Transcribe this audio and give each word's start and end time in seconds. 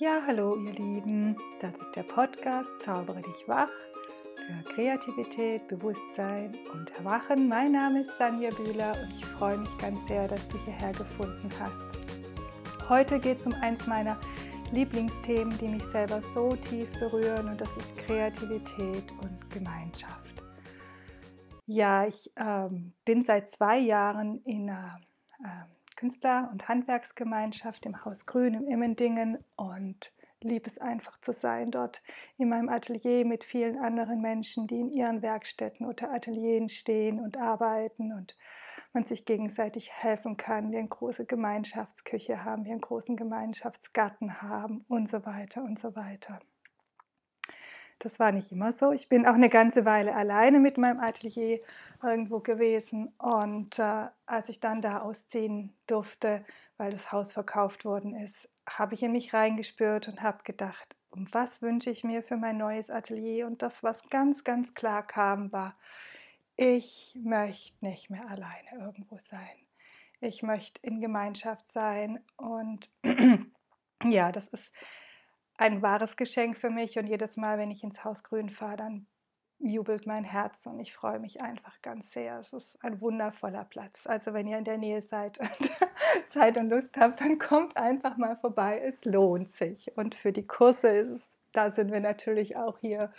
Ja, 0.00 0.20
hallo 0.28 0.54
ihr 0.54 0.74
Lieben, 0.74 1.34
das 1.60 1.72
ist 1.72 1.96
der 1.96 2.04
Podcast 2.04 2.70
Zaubere 2.84 3.20
dich 3.20 3.48
wach 3.48 3.68
für 4.46 4.72
Kreativität, 4.72 5.66
Bewusstsein 5.66 6.54
und 6.72 6.88
Erwachen. 6.90 7.48
Mein 7.48 7.72
Name 7.72 8.02
ist 8.02 8.16
Sanja 8.16 8.50
Bühler 8.50 8.92
und 8.92 9.12
ich 9.18 9.26
freue 9.26 9.58
mich 9.58 9.78
ganz 9.78 10.06
sehr, 10.06 10.28
dass 10.28 10.46
du 10.46 10.56
hierher 10.58 10.92
gefunden 10.92 11.50
hast. 11.58 11.88
Heute 12.88 13.18
geht 13.18 13.38
es 13.40 13.46
um 13.46 13.54
eins 13.54 13.88
meiner 13.88 14.20
Lieblingsthemen, 14.70 15.58
die 15.58 15.66
mich 15.66 15.84
selber 15.86 16.22
so 16.32 16.50
tief 16.50 16.92
berühren 17.00 17.48
und 17.48 17.60
das 17.60 17.76
ist 17.76 17.96
Kreativität 17.96 19.10
und 19.20 19.50
Gemeinschaft. 19.50 20.40
Ja, 21.66 22.06
ich 22.06 22.30
ähm, 22.36 22.92
bin 23.04 23.22
seit 23.22 23.48
zwei 23.48 23.78
Jahren 23.78 24.42
in 24.44 24.70
einer 24.70 25.00
äh, 25.42 25.77
Künstler- 25.98 26.48
und 26.52 26.68
Handwerksgemeinschaft 26.68 27.84
im 27.84 28.04
Haus 28.04 28.24
Grün 28.24 28.54
im 28.54 28.68
Immendingen 28.68 29.36
und 29.56 30.12
liebe 30.40 30.70
es 30.70 30.78
einfach 30.78 31.20
zu 31.20 31.32
sein 31.32 31.72
dort 31.72 32.04
in 32.36 32.48
meinem 32.48 32.68
Atelier 32.68 33.24
mit 33.24 33.42
vielen 33.42 33.76
anderen 33.76 34.20
Menschen, 34.20 34.68
die 34.68 34.78
in 34.78 34.92
ihren 34.92 35.22
Werkstätten 35.22 35.84
oder 35.84 36.12
Atelieren 36.12 36.68
stehen 36.68 37.18
und 37.18 37.36
arbeiten 37.36 38.12
und 38.12 38.36
man 38.92 39.06
sich 39.06 39.24
gegenseitig 39.24 39.90
helfen 39.92 40.36
kann, 40.36 40.70
wir 40.70 40.78
eine 40.78 40.86
große 40.86 41.26
Gemeinschaftsküche 41.26 42.44
haben, 42.44 42.64
wir 42.64 42.70
einen 42.70 42.80
großen 42.80 43.16
Gemeinschaftsgarten 43.16 44.40
haben 44.40 44.84
und 44.88 45.08
so 45.08 45.26
weiter 45.26 45.64
und 45.64 45.80
so 45.80 45.96
weiter. 45.96 46.38
Das 47.98 48.20
war 48.20 48.30
nicht 48.30 48.52
immer 48.52 48.72
so. 48.72 48.92
Ich 48.92 49.08
bin 49.08 49.26
auch 49.26 49.34
eine 49.34 49.48
ganze 49.48 49.84
Weile 49.84 50.14
alleine 50.14 50.60
mit 50.60 50.78
meinem 50.78 51.00
Atelier 51.00 51.58
irgendwo 52.02 52.40
gewesen. 52.40 53.08
Und 53.18 53.78
äh, 53.78 54.06
als 54.26 54.48
ich 54.48 54.60
dann 54.60 54.82
da 54.82 55.00
ausziehen 55.00 55.74
durfte, 55.86 56.44
weil 56.76 56.92
das 56.92 57.12
Haus 57.12 57.32
verkauft 57.32 57.84
worden 57.84 58.14
ist, 58.14 58.48
habe 58.68 58.94
ich 58.94 59.02
in 59.02 59.12
mich 59.12 59.34
reingespürt 59.34 60.08
und 60.08 60.22
habe 60.22 60.42
gedacht, 60.44 60.94
um 61.10 61.26
was 61.32 61.62
wünsche 61.62 61.90
ich 61.90 62.04
mir 62.04 62.22
für 62.22 62.36
mein 62.36 62.58
neues 62.58 62.90
Atelier? 62.90 63.46
Und 63.46 63.62
das, 63.62 63.82
was 63.82 64.08
ganz, 64.10 64.44
ganz 64.44 64.74
klar 64.74 65.06
kam, 65.06 65.50
war, 65.52 65.76
ich 66.56 67.16
möchte 67.22 67.84
nicht 67.84 68.10
mehr 68.10 68.28
alleine 68.28 68.84
irgendwo 68.84 69.18
sein. 69.18 69.66
Ich 70.20 70.42
möchte 70.42 70.80
in 70.82 71.00
Gemeinschaft 71.00 71.68
sein. 71.68 72.20
Und 72.36 72.90
ja, 74.04 74.32
das 74.32 74.48
ist 74.48 74.74
ein 75.56 75.82
wahres 75.82 76.16
Geschenk 76.16 76.56
für 76.56 76.70
mich. 76.70 76.98
Und 76.98 77.06
jedes 77.06 77.36
Mal, 77.36 77.58
wenn 77.58 77.70
ich 77.70 77.84
ins 77.84 78.04
Haus 78.04 78.22
Grün 78.22 78.50
fahre, 78.50 78.76
dann 78.76 79.06
jubelt 79.60 80.06
mein 80.06 80.24
Herz 80.24 80.66
und 80.66 80.78
ich 80.78 80.94
freue 80.94 81.18
mich 81.18 81.40
einfach 81.40 81.82
ganz 81.82 82.12
sehr. 82.12 82.38
Es 82.38 82.52
ist 82.52 82.82
ein 82.84 83.00
wundervoller 83.00 83.64
Platz. 83.64 84.06
Also 84.06 84.32
wenn 84.32 84.46
ihr 84.46 84.58
in 84.58 84.64
der 84.64 84.78
Nähe 84.78 85.02
seid 85.02 85.38
und 85.38 85.70
Zeit 86.28 86.56
und 86.56 86.70
Lust 86.70 86.96
habt, 86.96 87.20
dann 87.20 87.38
kommt 87.38 87.76
einfach 87.76 88.16
mal 88.16 88.36
vorbei. 88.36 88.80
Es 88.84 89.04
lohnt 89.04 89.52
sich. 89.54 89.96
Und 89.96 90.14
für 90.14 90.32
die 90.32 90.44
Kurse 90.44 90.88
ist 90.88 91.08
es, 91.08 91.22
da 91.52 91.70
sind 91.70 91.90
wir 91.90 92.00
natürlich 92.00 92.56
auch 92.56 92.78
hier 92.78 93.12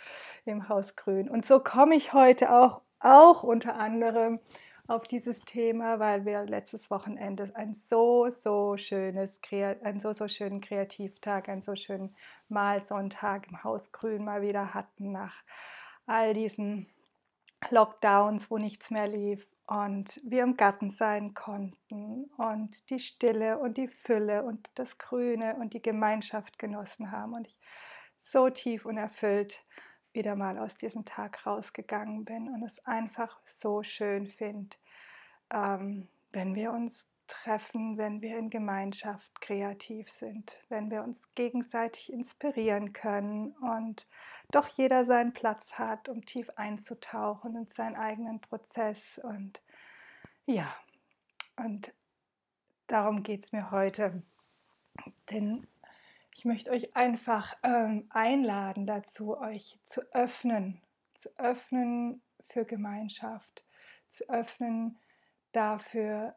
im 0.44 0.68
Haus 0.68 0.96
Grün. 0.96 1.28
Und 1.28 1.44
so 1.44 1.60
komme 1.60 1.94
ich 1.94 2.12
heute 2.12 2.52
auch, 2.52 2.80
auch 3.00 3.42
unter 3.42 3.74
anderem 3.76 4.40
auf 4.86 5.06
dieses 5.06 5.42
Thema, 5.42 6.00
weil 6.00 6.24
wir 6.24 6.44
letztes 6.46 6.90
Wochenende 6.90 7.50
ein 7.54 7.74
so, 7.74 8.28
so 8.30 8.76
schönes, 8.76 9.40
einen 9.50 10.00
so, 10.00 10.12
so 10.12 10.26
schönen 10.26 10.60
Kreativtag, 10.60 11.48
einen 11.48 11.62
so 11.62 11.76
schönen 11.76 12.16
Malsonntag 12.48 13.46
im 13.48 13.62
Haus 13.62 13.92
Grün 13.92 14.24
mal 14.24 14.42
wieder 14.42 14.74
hatten 14.74 15.12
nach 15.12 15.44
all 16.10 16.34
diesen 16.34 16.88
Lockdowns, 17.70 18.50
wo 18.50 18.58
nichts 18.58 18.90
mehr 18.90 19.06
lief 19.06 19.54
und 19.66 20.20
wir 20.24 20.42
im 20.42 20.56
Garten 20.56 20.90
sein 20.90 21.34
konnten 21.34 22.24
und 22.36 22.90
die 22.90 22.98
Stille 22.98 23.58
und 23.58 23.76
die 23.76 23.86
Fülle 23.86 24.42
und 24.42 24.68
das 24.74 24.98
Grüne 24.98 25.54
und 25.54 25.72
die 25.72 25.82
Gemeinschaft 25.82 26.58
genossen 26.58 27.12
haben 27.12 27.34
und 27.34 27.46
ich 27.46 27.56
so 28.18 28.50
tief 28.50 28.86
und 28.86 28.96
erfüllt 28.96 29.64
wieder 30.12 30.34
mal 30.34 30.58
aus 30.58 30.74
diesem 30.74 31.04
Tag 31.04 31.46
rausgegangen 31.46 32.24
bin 32.24 32.48
und 32.48 32.64
es 32.64 32.84
einfach 32.84 33.38
so 33.46 33.84
schön 33.84 34.26
finde, 34.26 34.76
ähm, 35.52 36.08
wenn 36.32 36.56
wir 36.56 36.72
uns 36.72 37.06
treffen, 37.30 37.96
wenn 37.96 38.20
wir 38.20 38.38
in 38.38 38.50
Gemeinschaft 38.50 39.40
kreativ 39.40 40.10
sind, 40.10 40.52
wenn 40.68 40.90
wir 40.90 41.02
uns 41.02 41.18
gegenseitig 41.34 42.12
inspirieren 42.12 42.92
können 42.92 43.52
und 43.56 44.06
doch 44.50 44.68
jeder 44.68 45.04
seinen 45.04 45.32
Platz 45.32 45.74
hat, 45.78 46.08
um 46.08 46.24
tief 46.24 46.50
einzutauchen 46.56 47.56
in 47.56 47.68
seinen 47.68 47.96
eigenen 47.96 48.40
Prozess. 48.40 49.18
Und 49.22 49.62
ja, 50.46 50.74
und 51.56 51.94
darum 52.86 53.22
geht 53.22 53.44
es 53.44 53.52
mir 53.52 53.70
heute. 53.70 54.22
Denn 55.30 55.66
ich 56.34 56.44
möchte 56.44 56.70
euch 56.70 56.96
einfach 56.96 57.56
ähm, 57.62 58.08
einladen 58.10 58.86
dazu, 58.86 59.38
euch 59.38 59.78
zu 59.84 60.02
öffnen, 60.12 60.80
zu 61.14 61.30
öffnen 61.38 62.22
für 62.48 62.64
Gemeinschaft, 62.64 63.64
zu 64.08 64.28
öffnen 64.28 64.98
dafür, 65.52 66.36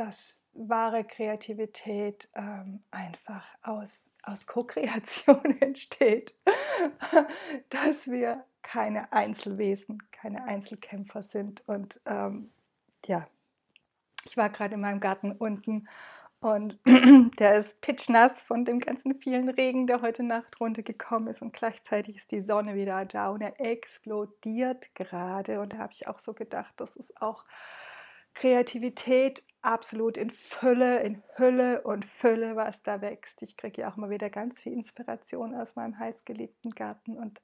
dass 0.00 0.40
wahre 0.54 1.04
Kreativität 1.04 2.30
ähm, 2.34 2.82
einfach 2.90 3.46
aus, 3.62 4.10
aus 4.22 4.46
Co-Kreation 4.46 5.56
entsteht, 5.60 6.34
dass 7.68 8.06
wir 8.06 8.44
keine 8.62 9.12
Einzelwesen, 9.12 10.02
keine 10.10 10.44
Einzelkämpfer 10.44 11.22
sind. 11.22 11.62
Und 11.68 12.00
ähm, 12.06 12.50
ja, 13.06 13.28
ich 14.24 14.38
war 14.38 14.48
gerade 14.48 14.74
in 14.74 14.80
meinem 14.80 15.00
Garten 15.00 15.32
unten 15.32 15.86
und 16.40 16.78
der 17.38 17.58
ist 17.58 17.82
pitchnass 17.82 18.40
von 18.40 18.64
dem 18.64 18.80
ganzen 18.80 19.14
vielen 19.14 19.50
Regen, 19.50 19.86
der 19.86 20.00
heute 20.00 20.22
Nacht 20.22 20.58
runtergekommen 20.60 21.28
ist. 21.28 21.42
Und 21.42 21.52
gleichzeitig 21.52 22.16
ist 22.16 22.30
die 22.30 22.40
Sonne 22.40 22.74
wieder 22.74 23.04
da 23.04 23.28
und 23.28 23.42
er 23.42 23.60
explodiert 23.60 24.94
gerade. 24.94 25.60
Und 25.60 25.74
da 25.74 25.78
habe 25.78 25.92
ich 25.92 26.08
auch 26.08 26.18
so 26.18 26.32
gedacht, 26.32 26.72
das 26.78 26.96
ist 26.96 27.20
auch 27.20 27.44
Kreativität 28.34 29.44
absolut 29.62 30.16
in 30.16 30.30
Fülle, 30.30 31.00
in 31.00 31.22
Hülle 31.36 31.82
und 31.82 32.04
Fülle, 32.04 32.56
was 32.56 32.82
da 32.82 33.00
wächst. 33.00 33.42
Ich 33.42 33.56
kriege 33.56 33.82
ja 33.82 33.90
auch 33.90 33.96
mal 33.96 34.10
wieder 34.10 34.30
ganz 34.30 34.60
viel 34.60 34.72
Inspiration 34.72 35.54
aus 35.54 35.76
meinem 35.76 35.98
heißgeliebten 35.98 36.70
Garten 36.72 37.16
und 37.16 37.40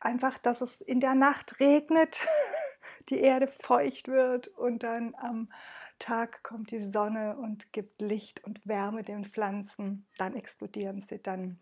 einfach, 0.00 0.38
dass 0.38 0.60
es 0.60 0.80
in 0.80 1.00
der 1.00 1.14
Nacht 1.14 1.60
regnet, 1.60 2.24
die 3.08 3.20
Erde 3.20 3.46
feucht 3.46 4.08
wird 4.08 4.48
und 4.48 4.82
dann 4.82 5.14
am 5.14 5.50
Tag 5.98 6.42
kommt 6.42 6.72
die 6.72 6.82
Sonne 6.82 7.36
und 7.36 7.72
gibt 7.72 8.00
Licht 8.00 8.42
und 8.44 8.66
Wärme 8.66 9.04
den 9.04 9.24
Pflanzen, 9.24 10.06
dann 10.18 10.34
explodieren 10.34 11.00
sie, 11.00 11.22
dann 11.22 11.60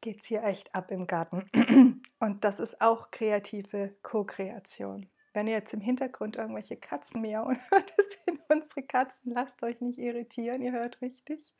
geht 0.00 0.20
es 0.20 0.26
hier 0.26 0.42
echt 0.44 0.74
ab 0.74 0.90
im 0.90 1.06
Garten. 1.06 1.48
Und 2.18 2.44
das 2.44 2.58
ist 2.58 2.80
auch 2.80 3.10
kreative 3.10 3.94
Co-Kreation. 4.02 5.08
Wenn 5.32 5.46
ihr 5.46 5.54
jetzt 5.54 5.72
im 5.72 5.80
Hintergrund 5.80 6.36
irgendwelche 6.36 6.76
Katzen 6.76 7.20
miauen 7.20 7.58
hört, 7.70 7.92
das 7.96 8.06
sind 8.24 8.40
unsere 8.48 8.82
Katzen. 8.82 9.32
Lasst 9.32 9.62
euch 9.62 9.80
nicht 9.80 9.98
irritieren, 9.98 10.62
ihr 10.62 10.72
hört 10.72 11.00
richtig. 11.00 11.52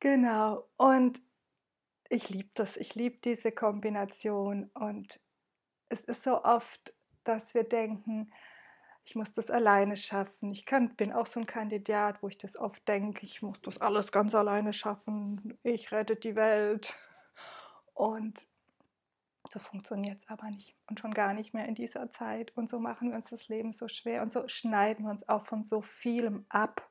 Genau. 0.00 0.68
Und 0.76 1.22
ich 2.08 2.28
liebe 2.28 2.50
das. 2.54 2.76
Ich 2.76 2.94
liebe 2.94 3.18
diese 3.24 3.52
Kombination. 3.52 4.70
Und 4.74 5.20
es 5.88 6.04
ist 6.04 6.22
so 6.22 6.42
oft, 6.42 6.94
dass 7.24 7.54
wir 7.54 7.64
denken, 7.64 8.30
ich 9.06 9.14
muss 9.14 9.32
das 9.32 9.50
alleine 9.50 9.96
schaffen. 9.96 10.50
Ich 10.50 10.64
kann, 10.66 10.96
bin 10.96 11.12
auch 11.12 11.26
so 11.26 11.40
ein 11.40 11.46
Kandidat, 11.46 12.22
wo 12.22 12.28
ich 12.28 12.38
das 12.38 12.56
oft 12.56 12.86
denke, 12.88 13.26
ich 13.26 13.42
muss 13.42 13.60
das 13.60 13.80
alles 13.80 14.12
ganz 14.12 14.34
alleine 14.34 14.72
schaffen. 14.72 15.58
Ich 15.62 15.92
rette 15.92 16.16
die 16.16 16.36
Welt. 16.36 16.94
Und 17.92 18.46
so 19.50 19.58
funktioniert 19.58 20.18
es 20.18 20.28
aber 20.28 20.50
nicht 20.50 20.76
und 20.88 21.00
schon 21.00 21.14
gar 21.14 21.34
nicht 21.34 21.54
mehr 21.54 21.66
in 21.66 21.74
dieser 21.74 22.10
Zeit. 22.10 22.56
Und 22.56 22.68
so 22.70 22.78
machen 22.78 23.10
wir 23.10 23.16
uns 23.16 23.30
das 23.30 23.48
Leben 23.48 23.72
so 23.72 23.88
schwer 23.88 24.22
und 24.22 24.32
so 24.32 24.46
schneiden 24.48 25.04
wir 25.04 25.10
uns 25.10 25.28
auch 25.28 25.46
von 25.46 25.64
so 25.64 25.80
vielem 25.80 26.46
ab, 26.48 26.88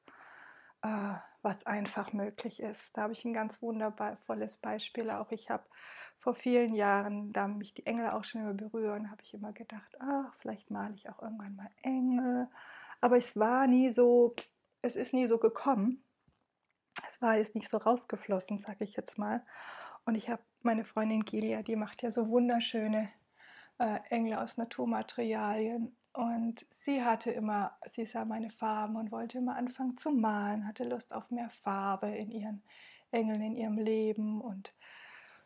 äh, 0.81 1.13
was 1.41 1.65
einfach 1.65 2.13
möglich 2.13 2.61
ist. 2.61 2.97
Da 2.97 3.03
habe 3.03 3.13
ich 3.13 3.25
ein 3.25 3.33
ganz 3.33 3.61
wundervolles 3.61 4.57
Beispiel 4.57 5.09
auch. 5.09 5.31
Ich 5.31 5.49
habe 5.49 5.65
vor 6.17 6.35
vielen 6.35 6.73
Jahren, 6.73 7.33
da 7.33 7.47
mich 7.47 7.73
die 7.73 7.85
Engel 7.85 8.09
auch 8.11 8.23
schon 8.23 8.41
immer 8.41 8.53
berühren, 8.53 9.11
habe 9.11 9.21
ich 9.23 9.33
immer 9.33 9.51
gedacht, 9.51 9.97
ach, 9.99 10.33
vielleicht 10.39 10.71
male 10.71 10.93
ich 10.95 11.09
auch 11.09 11.21
irgendwann 11.21 11.55
mal 11.55 11.69
Engel. 11.81 12.47
Aber 13.01 13.17
es 13.17 13.37
war 13.37 13.67
nie 13.67 13.91
so, 13.93 14.33
es 14.81 14.95
ist 14.95 15.13
nie 15.13 15.27
so 15.27 15.37
gekommen. 15.37 16.01
Es 17.05 17.21
war 17.21 17.35
jetzt 17.35 17.55
nicht 17.55 17.69
so 17.69 17.77
rausgeflossen, 17.77 18.59
sage 18.59 18.85
ich 18.85 18.95
jetzt 18.95 19.17
mal. 19.17 19.45
Und 20.05 20.15
ich 20.15 20.29
habe 20.29 20.41
meine 20.63 20.85
Freundin 20.85 21.25
Gilia, 21.25 21.61
die 21.61 21.75
macht 21.75 22.01
ja 22.01 22.11
so 22.11 22.29
wunderschöne 22.29 23.09
äh, 23.79 23.99
Engel 24.09 24.35
aus 24.35 24.57
Naturmaterialien. 24.57 25.95
Und 26.13 26.65
sie 26.69 27.03
hatte 27.03 27.31
immer, 27.31 27.77
sie 27.87 28.05
sah 28.05 28.23
meine 28.25 28.51
Farben 28.51 28.95
und 28.95 29.11
wollte 29.11 29.39
immer 29.39 29.55
anfangen 29.55 29.97
zu 29.97 30.11
malen, 30.11 30.67
hatte 30.67 30.83
Lust 30.83 31.13
auf 31.13 31.31
mehr 31.31 31.49
Farbe 31.49 32.07
in 32.09 32.29
ihren 32.29 32.61
Engeln, 33.11 33.41
in 33.41 33.55
ihrem 33.55 33.77
Leben. 33.77 34.39
Und 34.39 34.73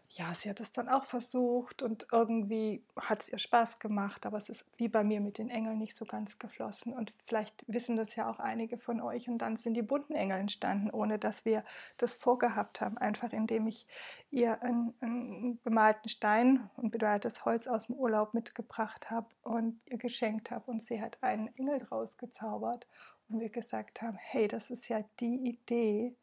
ja, 0.09 0.33
sie 0.33 0.49
hat 0.49 0.61
es 0.61 0.71
dann 0.71 0.87
auch 0.87 1.05
versucht 1.05 1.81
und 1.81 2.07
irgendwie 2.13 2.81
hat 2.95 3.21
es 3.21 3.29
ihr 3.29 3.39
Spaß 3.39 3.79
gemacht, 3.79 4.25
aber 4.25 4.37
es 4.37 4.47
ist 4.47 4.63
wie 4.77 4.87
bei 4.87 5.03
mir 5.03 5.19
mit 5.19 5.37
den 5.37 5.49
Engeln 5.49 5.79
nicht 5.79 5.97
so 5.97 6.05
ganz 6.05 6.39
geflossen. 6.39 6.93
Und 6.93 7.13
vielleicht 7.25 7.65
wissen 7.67 7.97
das 7.97 8.15
ja 8.15 8.29
auch 8.29 8.39
einige 8.39 8.77
von 8.77 9.01
euch. 9.01 9.27
Und 9.27 9.39
dann 9.39 9.57
sind 9.57 9.73
die 9.73 9.81
bunten 9.81 10.15
Engel 10.15 10.39
entstanden, 10.39 10.89
ohne 10.91 11.19
dass 11.19 11.43
wir 11.43 11.63
das 11.97 12.13
vorgehabt 12.13 12.79
haben. 12.79 12.97
Einfach 12.97 13.33
indem 13.33 13.67
ich 13.67 13.85
ihr 14.31 14.61
einen, 14.63 14.93
einen 15.01 15.59
bemalten 15.61 16.07
Stein 16.07 16.69
und 16.77 16.91
bemaltes 16.91 17.43
Holz 17.43 17.67
aus 17.67 17.87
dem 17.87 17.95
Urlaub 17.95 18.33
mitgebracht 18.33 19.11
habe 19.11 19.27
und 19.43 19.81
ihr 19.87 19.97
geschenkt 19.97 20.51
habe. 20.51 20.71
Und 20.71 20.81
sie 20.81 21.01
hat 21.01 21.17
einen 21.21 21.53
Engel 21.57 21.79
draus 21.79 22.17
gezaubert. 22.17 22.87
Und 23.27 23.41
wir 23.41 23.49
gesagt 23.49 24.01
haben, 24.01 24.17
hey, 24.17 24.47
das 24.47 24.69
ist 24.69 24.87
ja 24.87 25.03
die 25.19 25.49
Idee. 25.49 26.15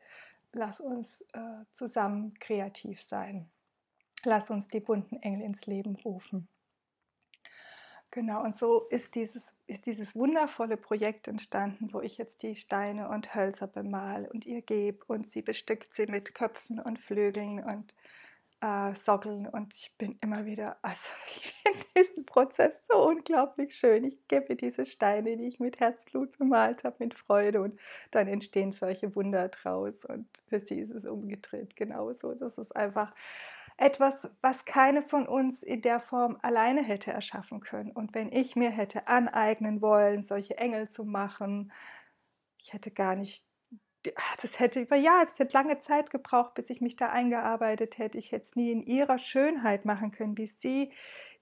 Lass 0.54 0.80
uns 0.80 1.20
äh, 1.34 1.64
zusammen 1.72 2.32
kreativ 2.38 3.02
sein. 3.02 3.50
Lass 4.24 4.50
uns 4.50 4.68
die 4.68 4.80
bunten 4.80 5.16
Engel 5.22 5.42
ins 5.42 5.66
Leben 5.66 5.96
rufen. 5.96 6.48
Genau, 8.14 8.44
und 8.44 8.54
so 8.54 8.86
ist 8.90 9.16
dieses, 9.16 9.52
ist 9.66 9.86
dieses 9.86 10.14
wundervolle 10.14 10.76
Projekt 10.76 11.26
entstanden, 11.26 11.92
wo 11.92 12.00
ich 12.00 12.16
jetzt 12.16 12.42
die 12.42 12.54
Steine 12.54 13.08
und 13.08 13.34
Hölzer 13.34 13.66
bemal 13.66 14.26
und 14.32 14.46
ihr 14.46 14.62
gebe 14.62 15.04
und 15.06 15.28
sie 15.28 15.42
bestückt 15.42 15.92
sie 15.94 16.06
mit 16.06 16.32
Köpfen 16.32 16.78
und 16.78 17.00
Flügeln 17.00 17.58
und 17.64 17.92
äh, 18.60 18.94
Sockeln 18.94 19.48
und 19.48 19.74
ich 19.74 19.96
bin 19.98 20.16
immer 20.22 20.46
wieder, 20.46 20.78
also 20.82 21.10
ich 21.36 21.52
finde 21.62 21.86
diesen 21.98 22.24
Prozess 22.24 22.86
so 22.88 23.04
unglaublich 23.08 23.74
schön. 23.76 24.04
Ich 24.04 24.28
gebe 24.28 24.54
diese 24.54 24.86
Steine, 24.86 25.36
die 25.36 25.48
ich 25.48 25.58
mit 25.58 25.80
Herzblut 25.80 26.38
bemalt 26.38 26.84
habe, 26.84 26.96
mit 27.00 27.14
Freude 27.14 27.62
und 27.62 27.80
dann 28.12 28.28
entstehen 28.28 28.72
solche 28.72 29.16
Wunder 29.16 29.48
draus 29.48 30.04
und 30.04 30.28
für 30.48 30.60
sie 30.60 30.78
ist 30.78 30.92
es 30.92 31.04
umgedreht 31.04 31.74
genauso. 31.74 32.34
Das 32.34 32.58
ist 32.58 32.74
einfach 32.76 33.12
etwas, 33.76 34.30
was 34.40 34.64
keine 34.64 35.02
von 35.02 35.26
uns 35.26 35.62
in 35.62 35.82
der 35.82 36.00
Form 36.00 36.38
alleine 36.42 36.82
hätte 36.82 37.10
erschaffen 37.10 37.60
können. 37.60 37.90
Und 37.90 38.14
wenn 38.14 38.30
ich 38.30 38.54
mir 38.54 38.70
hätte 38.70 39.08
aneignen 39.08 39.82
wollen, 39.82 40.22
solche 40.22 40.56
Engel 40.58 40.88
zu 40.88 41.04
machen, 41.04 41.72
ich 42.58 42.72
hätte 42.72 42.92
gar 42.92 43.16
nicht, 43.16 43.44
das 44.40 44.60
hätte 44.60 44.80
über 44.80 44.96
Jahre, 44.96 45.24
es 45.24 45.38
hätte 45.38 45.56
lange 45.56 45.78
Zeit 45.80 46.10
gebraucht, 46.10 46.54
bis 46.54 46.70
ich 46.70 46.80
mich 46.80 46.96
da 46.96 47.08
eingearbeitet 47.08 47.98
hätte. 47.98 48.18
Ich 48.18 48.32
hätte 48.32 48.44
es 48.44 48.56
nie 48.56 48.70
in 48.70 48.82
ihrer 48.82 49.18
Schönheit 49.18 49.84
machen 49.84 50.12
können, 50.12 50.38
wie 50.38 50.46
sie. 50.46 50.92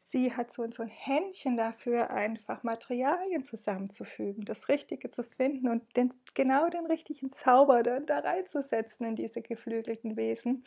Sie 0.08 0.34
hat 0.34 0.52
so, 0.52 0.70
so 0.70 0.82
ein 0.82 0.88
Händchen 0.88 1.56
dafür, 1.56 2.10
einfach 2.10 2.62
Materialien 2.62 3.44
zusammenzufügen, 3.44 4.44
das 4.44 4.68
Richtige 4.68 5.10
zu 5.10 5.22
finden 5.22 5.68
und 5.68 5.96
den, 5.96 6.12
genau 6.34 6.68
den 6.68 6.86
richtigen 6.86 7.30
Zauber 7.30 7.82
dann 7.82 8.04
da 8.06 8.18
reinzusetzen 8.18 9.06
in 9.06 9.16
diese 9.16 9.40
geflügelten 9.42 10.16
Wesen. 10.16 10.64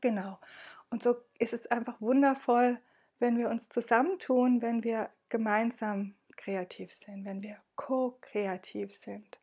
Genau. 0.00 0.38
Und 0.90 1.02
so 1.02 1.16
ist 1.38 1.52
es 1.52 1.66
einfach 1.66 2.00
wundervoll, 2.00 2.78
wenn 3.18 3.36
wir 3.38 3.48
uns 3.48 3.68
zusammentun, 3.68 4.62
wenn 4.62 4.82
wir 4.82 5.10
gemeinsam 5.28 6.14
kreativ 6.36 6.92
sind, 6.92 7.24
wenn 7.24 7.42
wir 7.42 7.58
co-kreativ 7.76 8.96
sind, 8.96 9.38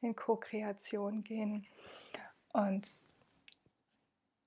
in 0.00 0.16
Co-Kreation 0.16 1.22
gehen. 1.22 1.66
Und 2.52 2.88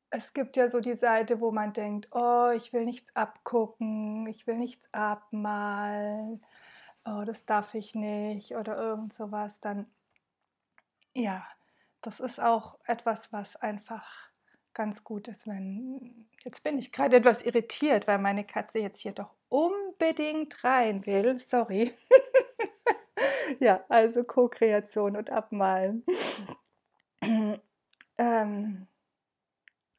es 0.10 0.34
gibt 0.34 0.57
ja 0.57 0.69
so 0.69 0.80
die 0.80 0.95
Seite, 0.95 1.40
wo 1.40 1.51
man 1.51 1.74
denkt, 1.74 2.10
oh, 2.12 2.51
ich 2.56 2.74
will 2.74 2.86
nichts 2.86 3.16
abgucken, 3.16 4.28
ich 4.28 4.45
will 4.48 4.57
nichts 4.57 4.88
abmalen, 4.94 6.44
oh, 7.06 7.24
das 7.25 7.45
darf 7.45 7.74
ich 7.74 7.95
nicht 7.95 8.56
oder 8.56 8.78
irgend 8.78 9.13
sowas, 9.13 9.60
dann 9.62 9.88
ja, 11.16 11.45
das 12.01 12.19
ist 12.19 12.40
auch 12.40 12.80
etwas, 12.86 13.31
was 13.31 13.56
einfach 13.56 14.30
ganz 14.73 15.03
gut 15.03 15.27
ist, 15.27 15.47
wenn. 15.47 16.27
Jetzt 16.43 16.63
bin 16.63 16.77
ich 16.77 16.91
gerade 16.91 17.17
etwas 17.17 17.41
irritiert, 17.41 18.07
weil 18.07 18.19
meine 18.19 18.43
Katze 18.43 18.79
jetzt 18.79 18.99
hier 18.99 19.13
doch 19.13 19.33
unbedingt 19.49 20.63
rein 20.63 21.05
will. 21.05 21.39
Sorry. 21.39 21.91
ja, 23.59 23.83
also 23.89 24.23
Co-Kreation 24.23 25.15
und 25.15 25.29
Abmalen. 25.29 26.03
ähm, 28.17 28.87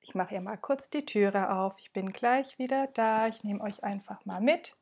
ich 0.00 0.14
mache 0.14 0.30
hier 0.30 0.40
mal 0.42 0.58
kurz 0.58 0.90
die 0.90 1.06
Türe 1.06 1.50
auf. 1.54 1.76
Ich 1.78 1.92
bin 1.92 2.12
gleich 2.12 2.58
wieder 2.58 2.88
da. 2.88 3.28
Ich 3.28 3.42
nehme 3.42 3.62
euch 3.62 3.82
einfach 3.84 4.24
mal 4.26 4.40
mit 4.40 4.76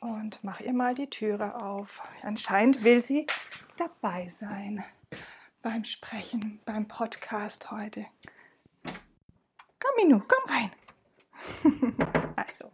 und 0.00 0.42
mache 0.42 0.64
ihr 0.64 0.72
mal 0.72 0.94
die 0.94 1.10
Türe 1.10 1.62
auf. 1.62 2.02
Anscheinend 2.22 2.82
will 2.82 3.02
sie 3.02 3.26
dabei 3.76 4.28
sein 4.28 4.84
beim 5.62 5.84
Sprechen, 5.84 6.60
beim 6.64 6.88
Podcast 6.88 7.70
heute. 7.70 8.06
Komm, 9.80 9.92
Minu, 9.96 10.20
komm 10.28 10.54
rein. 10.54 10.70
also, 12.36 12.70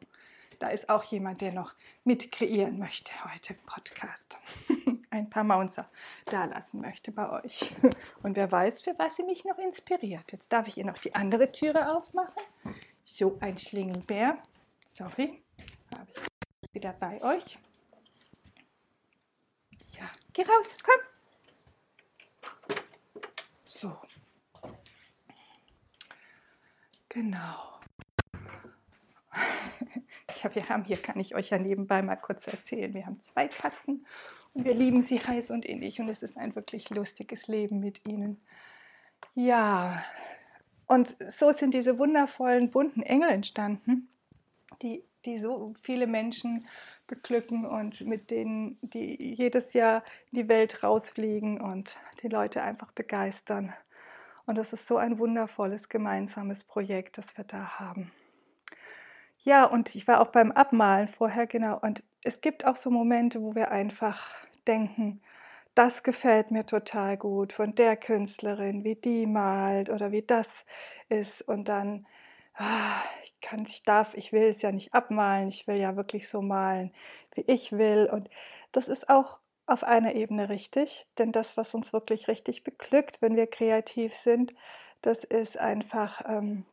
da 0.59 0.69
ist 0.69 0.89
auch 0.89 1.05
jemand, 1.05 1.41
der 1.41 1.53
noch 1.53 1.75
mit 2.05 2.33
kreieren 2.33 2.79
möchte 2.79 3.13
heute 3.25 3.55
im 3.55 3.61
Podcast. 3.65 4.39
Ein 5.11 5.31
paar 5.31 5.45
Maunzer 5.45 5.89
da 6.25 6.47
lassen 6.47 6.81
möchte 6.81 7.13
bei 7.13 7.31
euch. 7.31 7.75
Und 8.23 8.37
wer 8.37 8.51
weiß, 8.51 8.83
für 8.83 8.99
was 8.99 9.17
sie 9.17 9.23
mich 9.23 9.45
noch 9.45 9.59
inspiriert. 9.59 10.33
Jetzt 10.33 10.53
darf 10.53 10.67
ich 10.67 10.77
ihr 10.79 10.85
noch 10.85 10.99
die 10.99 11.15
andere 11.15 11.53
Türe 11.53 11.97
aufmachen. 11.97 12.43
So 13.05 13.39
ein 13.41 13.57
Schlingelbär. 13.57 14.43
Sorry, 14.85 15.43
habe 15.95 16.11
ich 16.13 16.75
wieder 16.75 16.93
bei 16.93 17.23
euch. 17.23 17.59
Ja, 19.99 20.11
geh 20.33 20.43
raus, 20.43 20.77
komm. 20.83 21.01
So, 23.65 23.97
Genau. 27.17 27.81
Ja, 30.43 30.55
wir 30.55 30.69
haben 30.69 30.85
hier, 30.85 30.99
kann 30.99 31.19
ich 31.19 31.35
euch 31.35 31.49
ja 31.49 31.59
nebenbei 31.59 32.03
mal 32.03 32.17
kurz 32.17 32.47
erzählen, 32.47 32.93
wir 32.93 33.07
haben 33.07 33.21
zwei 33.21 33.49
Katzen 33.49 34.05
und 34.53 34.67
wir 34.67 34.75
lieben 34.75 35.01
sie 35.01 35.19
heiß 35.19 35.51
und 35.51 35.65
innig 35.65 35.99
und 35.99 36.11
es 36.11 36.23
ist 36.23 36.37
ein 36.37 36.55
wirklich 36.55 36.91
lustiges 36.91 37.47
Leben 37.47 37.81
mit 37.81 38.07
ihnen. 38.07 38.39
Ja, 39.35 40.05
und 40.87 41.17
so 41.33 41.53
sind 41.53 41.73
diese 41.73 41.99
wundervollen 41.99 42.71
bunten 42.71 43.03
Engel 43.03 43.31
entstanden, 43.31 44.09
die, 44.83 45.03
die 45.25 45.39
so 45.39 45.73
viele 45.81 46.07
Menschen 46.07 46.67
beglücken 47.07 47.65
und 47.65 48.03
mit 48.03 48.31
denen, 48.31 48.79
die 48.83 49.35
jedes 49.37 49.73
Jahr 49.73 50.05
in 50.33 50.41
die 50.41 50.49
Welt 50.51 50.83
rausfliegen 50.83 51.63
und 51.63 51.97
die 52.23 52.29
Leute 52.29 52.63
einfach 52.63 52.93
begeistern. 52.93 53.73
Und 54.47 54.59
es 54.59 54.73
ist 54.73 54.87
so 54.87 54.97
ein 54.97 55.19
wundervolles 55.19 55.89
gemeinsames 55.89 56.65
Projekt, 56.65 57.19
das 57.19 57.37
wir 57.37 57.45
da 57.45 57.79
haben. 57.81 58.13
Ja, 59.41 59.65
und 59.65 59.95
ich 59.95 60.09
war 60.09 60.21
auch 60.21 60.29
beim 60.29 60.53
Abmalen 60.53 61.09
vorher, 61.09 61.47
genau. 61.47 61.79
Und 61.81 62.03
es 62.25 62.41
gibt 62.41 62.65
auch 62.65 62.77
so 62.77 62.91
Momente, 62.91 63.43
wo 63.43 63.55
wir 63.55 63.71
einfach 63.71 64.31
denken, 64.67 65.21
das 65.75 66.03
gefällt 66.03 66.51
mir 66.51 66.65
total 66.65 67.17
gut 67.19 67.53
von 67.53 67.75
der 67.75 67.97
Künstlerin, 67.97 68.83
wie 68.83 68.97
die 68.97 69.27
malt 69.27 69.91
oder 69.91 70.11
wie 70.11 70.23
das 70.23 70.65
ist. 71.09 71.43
Und 71.43 71.69
dann, 71.69 72.07
ah, 72.55 73.03
ich 73.25 73.41
kann, 73.41 73.65
ich 73.67 73.83
darf, 73.83 74.15
ich 74.15 74.33
will 74.33 74.45
es 74.45 74.63
ja 74.63 74.73
nicht 74.73 74.95
abmalen, 74.95 75.49
ich 75.49 75.67
will 75.67 75.77
ja 75.77 75.97
wirklich 75.97 76.29
so 76.29 76.41
malen, 76.41 76.93
wie 77.35 77.43
ich 77.43 77.73
will. 77.73 78.09
Und 78.11 78.31
das 78.73 78.89
ist 78.89 79.09
auch 79.11 79.39
auf 79.67 79.85
einer 79.85 80.15
Ebene 80.15 80.49
richtig, 80.49 81.07
denn 81.19 81.33
das, 81.33 81.57
was 81.57 81.75
uns 81.75 81.93
wirklich 81.93 82.29
richtig 82.29 82.65
beglückt, 82.65 83.21
wenn 83.21 83.37
wir 83.37 83.47
kreativ 83.47 84.15
sind, 84.15 84.55
das 85.03 85.25
ist 85.25 85.59
einfach, 85.59 86.23
ähm, 86.27 86.65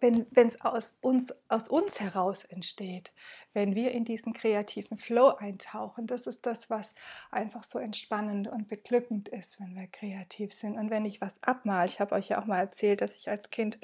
wenn 0.00 0.26
es 0.34 0.60
aus 0.62 0.96
uns, 1.00 1.34
aus 1.48 1.68
uns 1.68 2.00
heraus 2.00 2.44
entsteht, 2.44 3.12
wenn 3.52 3.74
wir 3.74 3.92
in 3.92 4.04
diesen 4.04 4.32
kreativen 4.32 4.96
Flow 4.96 5.28
eintauchen. 5.28 6.06
Das 6.06 6.26
ist 6.26 6.46
das, 6.46 6.70
was 6.70 6.94
einfach 7.30 7.62
so 7.62 7.78
entspannend 7.78 8.48
und 8.48 8.68
beglückend 8.68 9.28
ist, 9.28 9.60
wenn 9.60 9.74
wir 9.74 9.86
kreativ 9.86 10.54
sind. 10.54 10.78
Und 10.78 10.90
wenn 10.90 11.04
ich 11.04 11.20
was 11.20 11.42
abmal, 11.42 11.86
ich 11.86 12.00
habe 12.00 12.14
euch 12.14 12.28
ja 12.28 12.40
auch 12.40 12.46
mal 12.46 12.58
erzählt, 12.58 13.00
dass 13.00 13.14
ich 13.14 13.28
als 13.28 13.50
Kind 13.50 13.78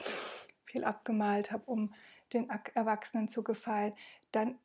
viel 0.65 0.85
abgemalt 0.85 1.53
habe, 1.53 1.65
um 1.67 1.95
den 2.33 2.49
Erwachsenen 2.75 3.29
zu 3.29 3.43
gefallen, 3.43 3.93
dann 4.33 4.59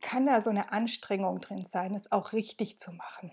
kann 0.00 0.26
da 0.26 0.42
so 0.42 0.50
eine 0.50 0.72
Anstrengung 0.72 1.40
drin 1.40 1.64
sein, 1.64 1.94
es 1.94 2.12
auch 2.12 2.32
richtig 2.32 2.78
zu 2.78 2.92
machen. 2.92 3.32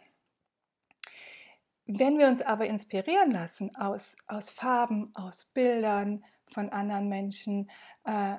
Wenn 1.86 2.20
wir 2.20 2.27
uns 2.27 2.41
aber 2.41 2.68
inspirieren 2.68 3.32
lassen 3.32 3.75
aus, 3.75 4.15
aus 4.27 4.51
Farben, 4.51 5.12
aus 5.15 5.46
Bildern 5.46 6.24
von 6.51 6.70
anderen 6.70 7.10
Menschen 7.10 7.70
äh, 8.03 8.36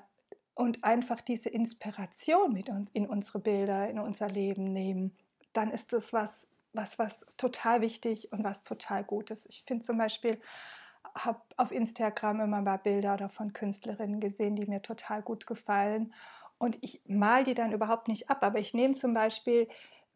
und 0.54 0.84
einfach 0.84 1.20
diese 1.20 1.48
Inspiration 1.48 2.52
mit 2.52 2.68
uns 2.68 2.90
in 2.92 3.06
unsere 3.06 3.40
Bilder, 3.40 3.88
in 3.88 3.98
unser 3.98 4.28
Leben 4.28 4.72
nehmen, 4.72 5.16
dann 5.52 5.70
ist 5.70 5.92
das 5.92 6.12
was, 6.12 6.48
was, 6.72 6.98
was 6.98 7.26
total 7.36 7.80
wichtig 7.80 8.30
und 8.32 8.44
was 8.44 8.62
total 8.62 9.02
gut 9.02 9.30
ist. 9.30 9.46
Ich 9.48 9.64
finde 9.66 9.84
zum 9.84 9.98
Beispiel, 9.98 10.40
habe 11.16 11.40
auf 11.56 11.72
Instagram 11.72 12.40
immer 12.40 12.62
mal 12.62 12.76
Bilder 12.76 13.28
von 13.30 13.52
Künstlerinnen 13.52 14.20
gesehen, 14.20 14.54
die 14.54 14.66
mir 14.66 14.82
total 14.82 15.22
gut 15.22 15.46
gefallen 15.46 16.14
und 16.60 16.78
ich 16.82 17.00
mal 17.06 17.42
die 17.42 17.54
dann 17.54 17.72
überhaupt 17.72 18.06
nicht 18.06 18.30
ab, 18.30 18.44
aber 18.44 18.58
ich 18.58 18.74
nehme 18.74 18.94
zum 18.94 19.14
Beispiel 19.14 19.66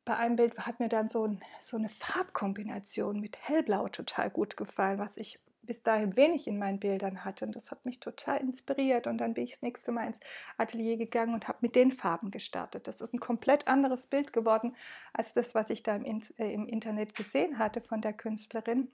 bei 0.04 0.16
einem 0.16 0.36
Bild 0.36 0.58
hat 0.58 0.78
mir 0.78 0.90
dann 0.90 1.08
so, 1.08 1.26
ein, 1.26 1.40
so 1.62 1.78
eine 1.78 1.88
Farbkombination 1.88 3.18
mit 3.18 3.38
hellblau 3.40 3.88
total 3.88 4.28
gut 4.28 4.56
gefallen, 4.56 4.98
was 4.98 5.16
ich 5.16 5.40
bis 5.62 5.82
dahin 5.82 6.14
wenig 6.16 6.46
in 6.46 6.58
meinen 6.58 6.78
Bildern 6.78 7.24
hatte. 7.24 7.46
Und 7.46 7.56
das 7.56 7.70
hat 7.70 7.86
mich 7.86 8.00
total 8.00 8.40
inspiriert. 8.40 9.06
Und 9.06 9.16
dann 9.16 9.32
bin 9.32 9.44
ich 9.44 9.52
das 9.52 9.62
nächste 9.62 9.92
Mal 9.92 10.06
ins 10.06 10.20
Atelier 10.58 10.98
gegangen 10.98 11.32
und 11.32 11.48
habe 11.48 11.58
mit 11.62 11.74
den 11.74 11.90
Farben 11.90 12.30
gestartet. 12.30 12.86
Das 12.86 13.00
ist 13.00 13.14
ein 13.14 13.20
komplett 13.20 13.66
anderes 13.66 14.06
Bild 14.06 14.34
geworden 14.34 14.76
als 15.14 15.32
das, 15.32 15.54
was 15.54 15.70
ich 15.70 15.82
da 15.82 15.96
im, 15.96 16.22
äh, 16.36 16.52
im 16.52 16.68
Internet 16.68 17.14
gesehen 17.14 17.58
hatte 17.58 17.80
von 17.80 18.02
der 18.02 18.12
Künstlerin. 18.12 18.92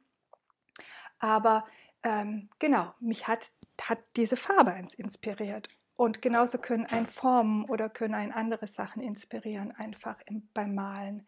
Aber 1.19 1.66
ähm, 2.04 2.49
genau, 2.61 2.95
mich 3.00 3.26
hat, 3.26 3.50
hat 3.83 3.99
diese 4.14 4.37
Farbe 4.37 4.73
inspiriert. 4.97 5.69
Und 6.00 6.23
genauso 6.23 6.57
können 6.57 6.87
ein 6.87 7.07
Formen 7.07 7.66
oder 7.66 7.90
können 7.90 8.14
ein 8.14 8.33
andere 8.33 8.66
Sachen 8.66 9.02
inspirieren, 9.02 9.71
einfach 9.73 10.16
im, 10.25 10.49
beim 10.54 10.75
Malen. 10.75 11.26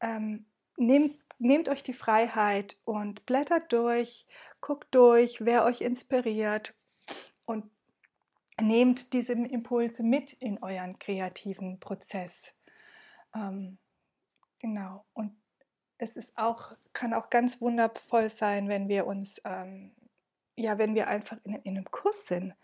Ähm, 0.00 0.46
nehmt, 0.78 1.20
nehmt 1.38 1.68
euch 1.68 1.82
die 1.82 1.92
Freiheit 1.92 2.78
und 2.86 3.26
blättert 3.26 3.70
durch, 3.70 4.26
guckt 4.62 4.94
durch, 4.94 5.44
wer 5.44 5.66
euch 5.66 5.82
inspiriert 5.82 6.72
und 7.44 7.70
nehmt 8.58 9.12
diese 9.12 9.34
Impulse 9.34 10.02
mit 10.02 10.32
in 10.32 10.62
euren 10.62 10.98
kreativen 10.98 11.78
Prozess. 11.78 12.56
Ähm, 13.34 13.76
genau. 14.58 15.04
Und 15.12 15.36
es 15.98 16.16
ist 16.16 16.38
auch, 16.38 16.74
kann 16.94 17.12
auch 17.12 17.28
ganz 17.28 17.60
wundervoll 17.60 18.30
sein, 18.30 18.70
wenn 18.70 18.88
wir 18.88 19.06
uns, 19.06 19.38
ähm, 19.44 19.94
ja, 20.56 20.78
wenn 20.78 20.94
wir 20.94 21.08
einfach 21.08 21.36
in, 21.44 21.56
in 21.56 21.76
einem 21.76 21.90
Kurs 21.90 22.26
sind 22.26 22.54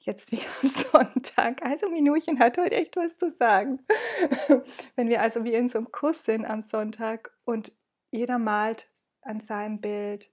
jetzt 0.00 0.32
wie 0.32 0.40
am 0.40 0.68
Sonntag. 0.68 1.62
Also 1.64 1.88
Minutchen 1.90 2.38
hat 2.38 2.58
heute 2.58 2.76
echt 2.76 2.96
was 2.96 3.16
zu 3.16 3.30
sagen. 3.30 3.80
Wenn 4.96 5.08
wir 5.08 5.22
also 5.22 5.44
wie 5.44 5.54
in 5.54 5.68
so 5.68 5.78
einem 5.78 5.92
Kurs 5.92 6.24
sind 6.24 6.44
am 6.44 6.62
Sonntag 6.62 7.32
und 7.44 7.72
jeder 8.10 8.38
malt 8.38 8.90
an 9.22 9.40
seinem 9.40 9.80
Bild 9.80 10.30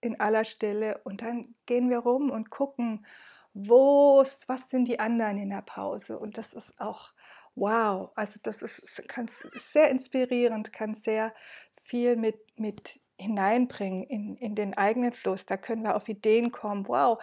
in 0.00 0.18
aller 0.18 0.44
Stille 0.44 1.00
und 1.04 1.22
dann 1.22 1.54
gehen 1.66 1.90
wir 1.90 1.98
rum 1.98 2.30
und 2.30 2.50
gucken, 2.50 3.04
wo, 3.52 4.24
was 4.46 4.70
sind 4.70 4.86
die 4.86 5.00
anderen 5.00 5.36
in 5.36 5.50
der 5.50 5.62
Pause 5.62 6.18
und 6.18 6.38
das 6.38 6.52
ist 6.52 6.80
auch 6.80 7.12
wow, 7.54 8.10
also 8.14 8.38
das 8.42 8.62
ist, 8.62 8.82
kann, 9.08 9.28
sehr 9.72 9.90
inspirierend, 9.90 10.72
kann 10.72 10.94
sehr 10.94 11.34
viel 11.82 12.16
mit, 12.16 12.38
mit 12.58 13.00
hineinbringen 13.16 14.04
in, 14.04 14.36
in 14.36 14.54
den 14.54 14.76
eigenen 14.76 15.12
Fluss. 15.12 15.46
Da 15.46 15.56
können 15.56 15.82
wir 15.82 15.96
auf 15.96 16.08
Ideen 16.08 16.52
kommen. 16.52 16.88
Wow, 16.88 17.22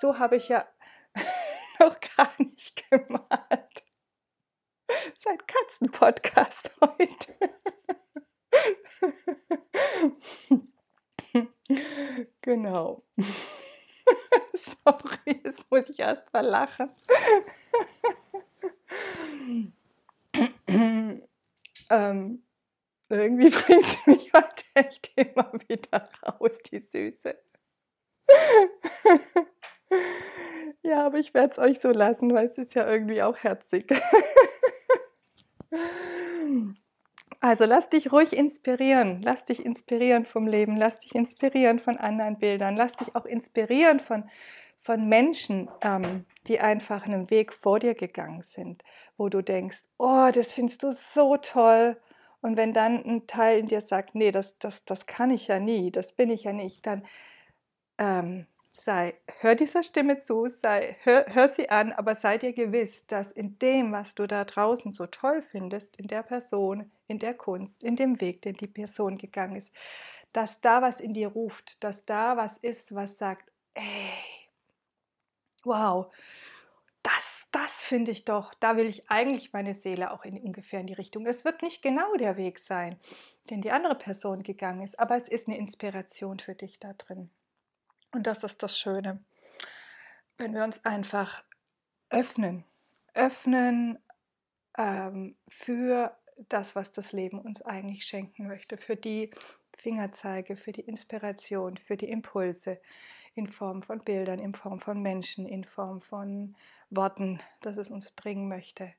so 0.00 0.18
habe 0.18 0.36
ich 0.36 0.48
ja 0.48 0.64
noch 1.78 1.98
gar 2.16 2.32
nicht 2.38 2.90
gemalt. 2.90 3.84
Sein 5.16 5.38
Katzenpodcast 5.46 6.70
heute. 6.80 7.34
genau. 12.40 13.04
Sorry, 14.54 15.40
jetzt 15.44 15.70
muss 15.70 15.88
ich 15.88 15.98
erst 15.98 16.32
mal 16.32 16.40
lachen. 16.46 16.90
ähm, 21.90 22.46
irgendwie 23.08 23.50
bringt 23.50 23.84
sie 23.84 24.10
mich 24.10 24.32
heute 24.32 24.64
echt 24.74 25.12
immer 25.16 25.52
wieder 25.68 26.08
raus, 26.24 26.58
die 26.70 26.80
Süße. 26.80 27.38
Ja, 30.82 31.06
aber 31.06 31.18
ich 31.18 31.32
werde 31.32 31.52
es 31.52 31.58
euch 31.58 31.80
so 31.80 31.90
lassen, 31.90 32.34
weil 32.34 32.46
es 32.46 32.58
ist 32.58 32.74
ja 32.74 32.88
irgendwie 32.88 33.22
auch 33.22 33.36
herzig. 33.38 33.86
Also 37.40 37.64
lass 37.64 37.88
dich 37.88 38.12
ruhig 38.12 38.34
inspirieren, 38.34 39.20
lass 39.20 39.44
dich 39.44 39.66
inspirieren 39.66 40.24
vom 40.24 40.46
Leben, 40.46 40.76
lass 40.76 41.00
dich 41.00 41.12
inspirieren 41.16 41.80
von 41.80 41.96
anderen 41.96 42.38
Bildern, 42.38 42.76
lass 42.76 42.92
dich 42.92 43.16
auch 43.16 43.24
inspirieren 43.24 43.98
von, 43.98 44.30
von 44.78 45.08
Menschen, 45.08 45.68
ähm, 45.82 46.24
die 46.46 46.60
einfach 46.60 47.04
einen 47.04 47.30
Weg 47.30 47.52
vor 47.52 47.80
dir 47.80 47.96
gegangen 47.96 48.42
sind, 48.44 48.84
wo 49.16 49.28
du 49.28 49.42
denkst, 49.42 49.82
oh, 49.98 50.30
das 50.32 50.52
findest 50.52 50.84
du 50.84 50.92
so 50.92 51.36
toll. 51.36 51.96
Und 52.42 52.56
wenn 52.56 52.72
dann 52.72 53.02
ein 53.04 53.26
Teil 53.26 53.58
in 53.58 53.66
dir 53.66 53.80
sagt, 53.80 54.14
nee, 54.14 54.30
das, 54.30 54.58
das, 54.58 54.84
das 54.84 55.06
kann 55.06 55.32
ich 55.32 55.48
ja 55.48 55.58
nie, 55.58 55.90
das 55.90 56.12
bin 56.12 56.30
ich 56.30 56.44
ja 56.44 56.52
nicht, 56.52 56.86
dann 56.86 57.04
ähm, 57.98 58.46
sei, 58.72 59.14
hör 59.40 59.54
dieser 59.54 59.82
Stimme 59.82 60.18
zu, 60.18 60.48
sei, 60.48 60.96
hör, 61.02 61.26
hör 61.28 61.48
sie 61.48 61.70
an, 61.70 61.92
aber 61.92 62.16
sei 62.16 62.38
dir 62.38 62.52
gewiss, 62.52 63.06
dass 63.06 63.30
in 63.30 63.58
dem, 63.58 63.92
was 63.92 64.14
du 64.14 64.26
da 64.26 64.44
draußen 64.44 64.92
so 64.92 65.06
toll 65.06 65.42
findest, 65.42 65.96
in 65.98 66.08
der 66.08 66.22
Person, 66.22 66.90
in 67.06 67.18
der 67.18 67.34
Kunst, 67.34 67.82
in 67.82 67.96
dem 67.96 68.20
Weg, 68.20 68.42
den 68.42 68.54
die 68.54 68.66
Person 68.66 69.18
gegangen 69.18 69.56
ist, 69.56 69.72
dass 70.32 70.60
da 70.60 70.82
was 70.82 71.00
in 71.00 71.12
dir 71.12 71.28
ruft, 71.28 71.84
dass 71.84 72.06
da 72.06 72.36
was 72.36 72.58
ist, 72.58 72.94
was 72.94 73.18
sagt, 73.18 73.50
ey, 73.74 73.84
wow, 75.64 76.12
das, 77.02 77.46
das 77.52 77.82
finde 77.82 78.12
ich 78.12 78.24
doch, 78.24 78.54
da 78.54 78.76
will 78.76 78.86
ich 78.86 79.10
eigentlich 79.10 79.52
meine 79.52 79.74
Seele 79.74 80.12
auch 80.12 80.24
in 80.24 80.40
ungefähr 80.40 80.80
in 80.80 80.86
die 80.86 80.92
Richtung. 80.92 81.26
Es 81.26 81.44
wird 81.44 81.62
nicht 81.62 81.82
genau 81.82 82.14
der 82.16 82.36
Weg 82.36 82.58
sein, 82.58 82.98
den 83.50 83.60
die 83.60 83.72
andere 83.72 83.96
Person 83.96 84.42
gegangen 84.42 84.82
ist, 84.82 84.98
aber 84.98 85.16
es 85.16 85.28
ist 85.28 85.48
eine 85.48 85.58
Inspiration 85.58 86.38
für 86.38 86.54
dich 86.54 86.78
da 86.78 86.92
drin. 86.94 87.30
Und 88.12 88.26
das 88.26 88.44
ist 88.44 88.62
das 88.62 88.78
Schöne, 88.78 89.24
wenn 90.38 90.54
wir 90.54 90.64
uns 90.64 90.84
einfach 90.84 91.42
öffnen, 92.10 92.64
öffnen 93.14 93.98
ähm, 94.76 95.36
für 95.48 96.16
das, 96.48 96.76
was 96.76 96.92
das 96.92 97.12
Leben 97.12 97.40
uns 97.40 97.62
eigentlich 97.62 98.04
schenken 98.04 98.46
möchte, 98.46 98.76
für 98.76 98.96
die 98.96 99.30
Fingerzeige, 99.76 100.56
für 100.56 100.72
die 100.72 100.82
Inspiration, 100.82 101.76
für 101.76 101.96
die 101.96 102.10
Impulse 102.10 102.80
in 103.34 103.48
Form 103.48 103.82
von 103.82 104.00
Bildern, 104.00 104.38
in 104.38 104.54
Form 104.54 104.80
von 104.80 105.00
Menschen, 105.00 105.46
in 105.46 105.64
Form 105.64 106.02
von 106.02 106.54
Worten, 106.90 107.40
dass 107.62 107.76
es 107.76 107.88
uns 107.88 108.10
bringen 108.10 108.48
möchte. 108.48 108.92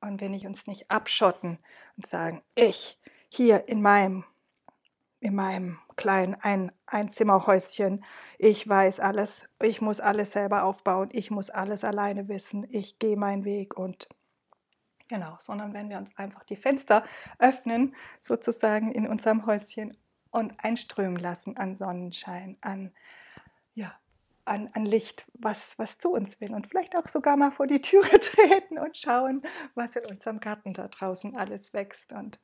Und 0.00 0.20
wenn 0.20 0.34
ich 0.34 0.46
uns 0.46 0.66
nicht 0.66 0.90
abschotten 0.90 1.58
und 1.96 2.06
sagen, 2.06 2.42
ich 2.54 2.98
hier 3.28 3.68
in 3.68 3.80
meinem 3.80 4.24
in 5.20 5.34
meinem 5.34 5.78
kleinen 5.96 6.34
Ein 6.34 6.72
Einzimmerhäuschen. 6.86 8.04
Ich 8.38 8.66
weiß 8.66 9.00
alles, 9.00 9.48
ich 9.62 9.80
muss 9.80 10.00
alles 10.00 10.32
selber 10.32 10.64
aufbauen, 10.64 11.10
ich 11.12 11.30
muss 11.30 11.50
alles 11.50 11.84
alleine 11.84 12.28
wissen, 12.28 12.66
ich 12.70 12.98
gehe 12.98 13.16
meinen 13.16 13.44
Weg 13.44 13.76
und 13.76 14.08
genau, 15.08 15.36
sondern 15.38 15.74
wenn 15.74 15.90
wir 15.90 15.98
uns 15.98 16.16
einfach 16.16 16.44
die 16.44 16.56
Fenster 16.56 17.04
öffnen, 17.38 17.94
sozusagen 18.20 18.92
in 18.92 19.06
unserem 19.06 19.44
Häuschen 19.44 19.96
und 20.30 20.54
einströmen 20.64 21.18
lassen 21.18 21.56
an 21.56 21.76
Sonnenschein, 21.76 22.56
an 22.62 22.92
ja, 23.74 23.94
an, 24.44 24.68
an 24.72 24.84
Licht, 24.84 25.26
was, 25.34 25.78
was 25.78 25.98
zu 25.98 26.10
uns 26.10 26.40
will 26.40 26.54
und 26.54 26.66
vielleicht 26.66 26.96
auch 26.96 27.06
sogar 27.08 27.36
mal 27.36 27.50
vor 27.50 27.66
die 27.66 27.80
Türe 27.80 28.20
treten 28.20 28.78
und 28.78 28.96
schauen, 28.96 29.42
was 29.74 29.96
in 29.96 30.06
unserem 30.06 30.40
Garten 30.40 30.74
da 30.74 30.88
draußen 30.88 31.36
alles 31.36 31.72
wächst 31.72 32.12
und 32.12 32.38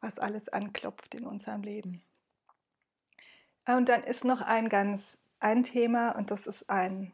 was 0.00 0.18
alles 0.18 0.48
anklopft 0.48 1.14
in 1.14 1.26
unserem 1.26 1.62
Leben. 1.62 2.02
Und 3.66 3.88
dann 3.88 4.02
ist 4.04 4.24
noch 4.24 4.40
ein 4.40 4.68
ganz 4.68 5.22
ein 5.40 5.62
Thema 5.62 6.10
und 6.12 6.30
das 6.30 6.46
ist 6.46 6.70
ein, 6.70 7.12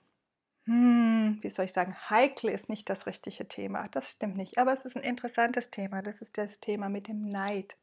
hm, 0.65 1.39
wie 1.41 1.50
soll 1.50 1.65
ich 1.65 1.73
sagen, 1.73 1.97
heikel 2.09 2.50
ist 2.50 2.69
nicht 2.69 2.89
das 2.89 3.07
richtige 3.07 3.49
Thema. 3.49 3.89
Das 3.89 4.12
stimmt 4.12 4.37
nicht, 4.37 4.59
aber 4.59 4.73
es 4.73 4.85
ist 4.85 4.97
ein 4.97 5.03
interessantes 5.03 5.71
Thema. 5.71 6.03
Das 6.03 6.21
ist 6.21 6.39
das 6.39 6.61
Thema 6.61 6.89
mit 6.89 7.09
dem 7.09 7.29
Neid. 7.29 7.77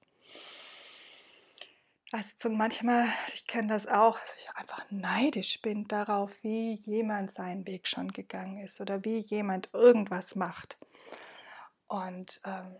Also 2.13 2.49
manchmal, 2.49 3.09
ich 3.33 3.45
kenne 3.47 3.67
das 3.67 3.85
auch, 3.85 4.17
dass 4.17 4.37
ich 4.37 4.49
einfach 4.55 4.85
neidisch 4.89 5.61
bin 5.61 5.87
darauf, 5.89 6.41
wie 6.41 6.75
jemand 6.85 7.31
seinen 7.31 7.67
Weg 7.67 7.85
schon 7.85 8.13
gegangen 8.13 8.59
ist 8.63 8.79
oder 8.79 9.03
wie 9.03 9.19
jemand 9.19 9.69
irgendwas 9.73 10.35
macht. 10.35 10.77
Und 11.87 12.39
ähm, 12.45 12.77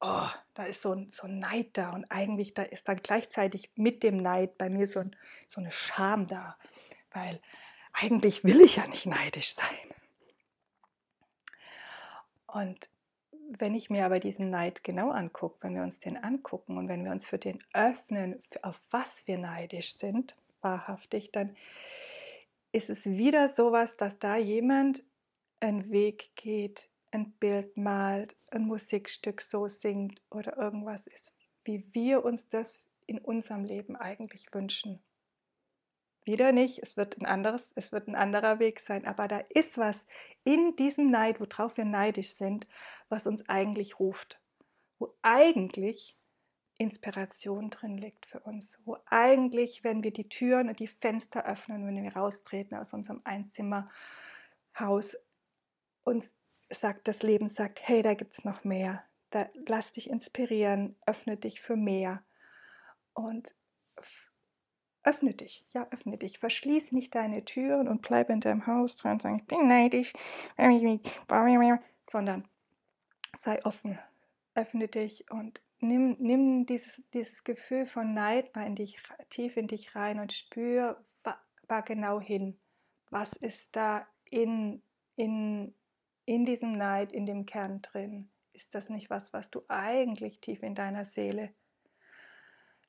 oh, 0.00 0.28
da 0.54 0.64
ist 0.64 0.82
so 0.82 0.92
ein, 0.92 1.10
so 1.10 1.28
ein 1.28 1.38
Neid 1.38 1.70
da 1.74 1.90
und 1.90 2.10
eigentlich 2.10 2.52
da 2.52 2.62
ist 2.62 2.88
dann 2.88 3.00
gleichzeitig 3.02 3.70
mit 3.76 4.02
dem 4.02 4.16
Neid 4.16 4.58
bei 4.58 4.68
mir 4.68 4.88
so, 4.88 4.98
ein, 4.98 5.14
so 5.48 5.60
eine 5.60 5.70
Scham 5.70 6.26
da, 6.26 6.56
weil 7.12 7.40
eigentlich 7.92 8.42
will 8.42 8.60
ich 8.60 8.76
ja 8.76 8.86
nicht 8.88 9.06
neidisch 9.06 9.54
sein. 9.54 9.94
Und 12.48 12.88
wenn 13.58 13.74
ich 13.74 13.90
mir 13.90 14.06
aber 14.06 14.20
diesen 14.20 14.50
Neid 14.50 14.84
genau 14.84 15.10
angucke, 15.10 15.58
wenn 15.62 15.74
wir 15.74 15.82
uns 15.82 15.98
den 15.98 16.16
angucken 16.16 16.76
und 16.76 16.88
wenn 16.88 17.04
wir 17.04 17.10
uns 17.10 17.26
für 17.26 17.38
den 17.38 17.62
öffnen, 17.72 18.40
auf 18.62 18.80
was 18.90 19.26
wir 19.26 19.38
neidisch 19.38 19.94
sind, 19.94 20.36
wahrhaftig, 20.60 21.32
dann 21.32 21.56
ist 22.72 22.90
es 22.90 23.06
wieder 23.06 23.48
sowas, 23.48 23.96
dass 23.96 24.18
da 24.18 24.36
jemand 24.36 25.02
einen 25.60 25.90
Weg 25.90 26.30
geht, 26.36 26.88
ein 27.10 27.32
Bild 27.32 27.76
malt, 27.76 28.36
ein 28.50 28.62
Musikstück 28.62 29.42
so 29.42 29.68
singt 29.68 30.22
oder 30.30 30.56
irgendwas 30.56 31.06
ist, 31.06 31.32
wie 31.64 31.84
wir 31.92 32.24
uns 32.24 32.48
das 32.48 32.82
in 33.06 33.18
unserem 33.18 33.64
Leben 33.64 33.96
eigentlich 33.96 34.46
wünschen. 34.54 35.00
Wieder 36.24 36.52
nicht, 36.52 36.80
es 36.82 36.96
wird 36.96 37.18
ein 37.18 37.26
anderes, 37.26 37.72
es 37.76 37.92
wird 37.92 38.08
ein 38.08 38.14
anderer 38.14 38.58
Weg 38.58 38.80
sein, 38.80 39.06
aber 39.06 39.26
da 39.26 39.38
ist 39.48 39.78
was 39.78 40.06
in 40.44 40.76
diesem 40.76 41.10
Neid, 41.10 41.40
worauf 41.40 41.76
wir 41.76 41.84
neidisch 41.86 42.34
sind, 42.34 42.66
was 43.08 43.26
uns 43.26 43.48
eigentlich 43.48 43.98
ruft. 43.98 44.40
Wo 44.98 45.14
eigentlich 45.22 46.18
Inspiration 46.76 47.70
drin 47.70 47.98
liegt 47.98 48.26
für 48.26 48.40
uns, 48.40 48.78
wo 48.84 48.96
eigentlich, 49.06 49.84
wenn 49.84 50.02
wir 50.02 50.12
die 50.12 50.28
Türen 50.28 50.68
und 50.68 50.78
die 50.78 50.88
Fenster 50.88 51.46
öffnen, 51.46 51.86
wenn 51.86 52.02
wir 52.02 52.16
raustreten 52.16 52.76
aus 52.76 52.92
unserem 52.94 53.20
Einzimmerhaus, 53.24 55.16
uns 56.04 56.34
sagt 56.70 57.08
das 57.08 57.22
Leben 57.22 57.48
sagt, 57.48 57.80
hey, 57.82 58.02
da 58.02 58.14
gibt 58.14 58.32
es 58.32 58.44
noch 58.44 58.64
mehr, 58.64 59.04
da 59.30 59.48
lass 59.66 59.92
dich 59.92 60.08
inspirieren, 60.08 60.96
öffne 61.06 61.36
dich 61.36 61.60
für 61.60 61.76
mehr. 61.76 62.24
Und 63.12 63.54
öffne 65.10 65.34
dich, 65.34 65.64
ja, 65.74 65.86
öffne 65.90 66.16
dich, 66.16 66.38
verschließ 66.38 66.92
nicht 66.92 67.14
deine 67.14 67.44
Türen 67.44 67.88
und 67.88 68.02
bleib 68.02 68.30
in 68.30 68.40
deinem 68.40 68.66
Haus 68.66 68.96
dran 68.96 69.14
und 69.14 69.22
sag, 69.22 69.36
ich 69.36 69.46
bin 69.46 69.68
neidisch, 69.68 70.12
sondern 72.08 72.48
sei 73.36 73.64
offen, 73.64 73.98
öffne 74.54 74.88
dich 74.88 75.30
und 75.30 75.60
nimm, 75.80 76.16
nimm 76.20 76.66
dieses, 76.66 77.02
dieses 77.12 77.44
Gefühl 77.44 77.86
von 77.86 78.14
Neid 78.14 78.54
mal 78.54 78.66
in 78.66 78.76
dich, 78.76 78.98
tief 79.30 79.56
in 79.56 79.66
dich 79.66 79.96
rein 79.96 80.20
und 80.20 80.32
spür 80.32 81.04
war 81.70 81.82
genau 81.82 82.20
hin. 82.20 82.60
Was 83.10 83.32
ist 83.32 83.74
da 83.76 84.06
in, 84.28 84.82
in, 85.16 85.74
in 86.26 86.44
diesem 86.44 86.76
Neid, 86.76 87.12
in 87.12 87.26
dem 87.26 87.46
Kern 87.46 87.80
drin? 87.80 88.30
Ist 88.52 88.74
das 88.74 88.90
nicht 88.90 89.08
was, 89.08 89.32
was 89.32 89.50
du 89.50 89.62
eigentlich 89.68 90.40
tief 90.40 90.62
in 90.62 90.74
deiner 90.74 91.04
Seele 91.04 91.54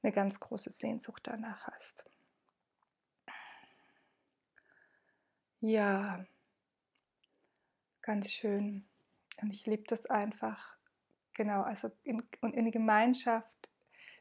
eine 0.04 0.12
ganz 0.12 0.40
große 0.40 0.72
Sehnsucht 0.72 1.22
danach 1.28 1.68
hast? 1.68 2.11
Ja, 5.62 6.26
ganz 8.02 8.30
schön. 8.30 8.86
Und 9.42 9.52
ich 9.52 9.66
liebe 9.66 9.84
das 9.88 10.06
einfach, 10.06 10.72
Genau, 11.34 11.62
also 11.62 11.90
in, 12.04 12.24
und 12.42 12.54
in 12.54 12.72
Gemeinschaft, 12.72 13.48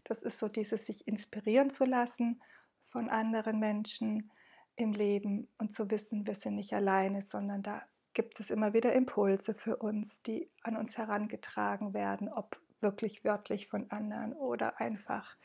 das 0.05 0.23
ist 0.23 0.39
so 0.39 0.49
dieses 0.49 0.87
sich 0.87 1.07
inspirieren 1.07 1.71
zu 1.71 1.85
lassen 1.85 2.41
von 2.89 3.09
anderen 3.09 3.59
Menschen 3.59 4.31
im 4.77 4.93
Leben 4.93 5.49
und 5.59 5.73
zu 5.73 5.91
wissen, 5.91 6.27
wir 6.27 6.35
sind 6.35 6.55
nicht 6.55 6.73
alleine, 6.73 7.23
sondern 7.23 7.63
da 7.63 7.83
gibt 8.15 8.41
es 8.41 8.51
immer 8.51 8.73
wieder 8.73 8.93
Impulse 8.93 9.55
für 9.55 9.77
uns, 9.77 10.23
die 10.23 10.49
an 10.63 10.77
uns 10.77 10.97
herangetragen 10.97 11.95
werden, 11.95 12.29
ob 12.29 12.61
wirklich 12.81 13.25
wörtlich 13.25 13.67
von 13.67 13.91
anderen 13.91 14.33
oder 14.33 14.81
einfach 14.81 15.37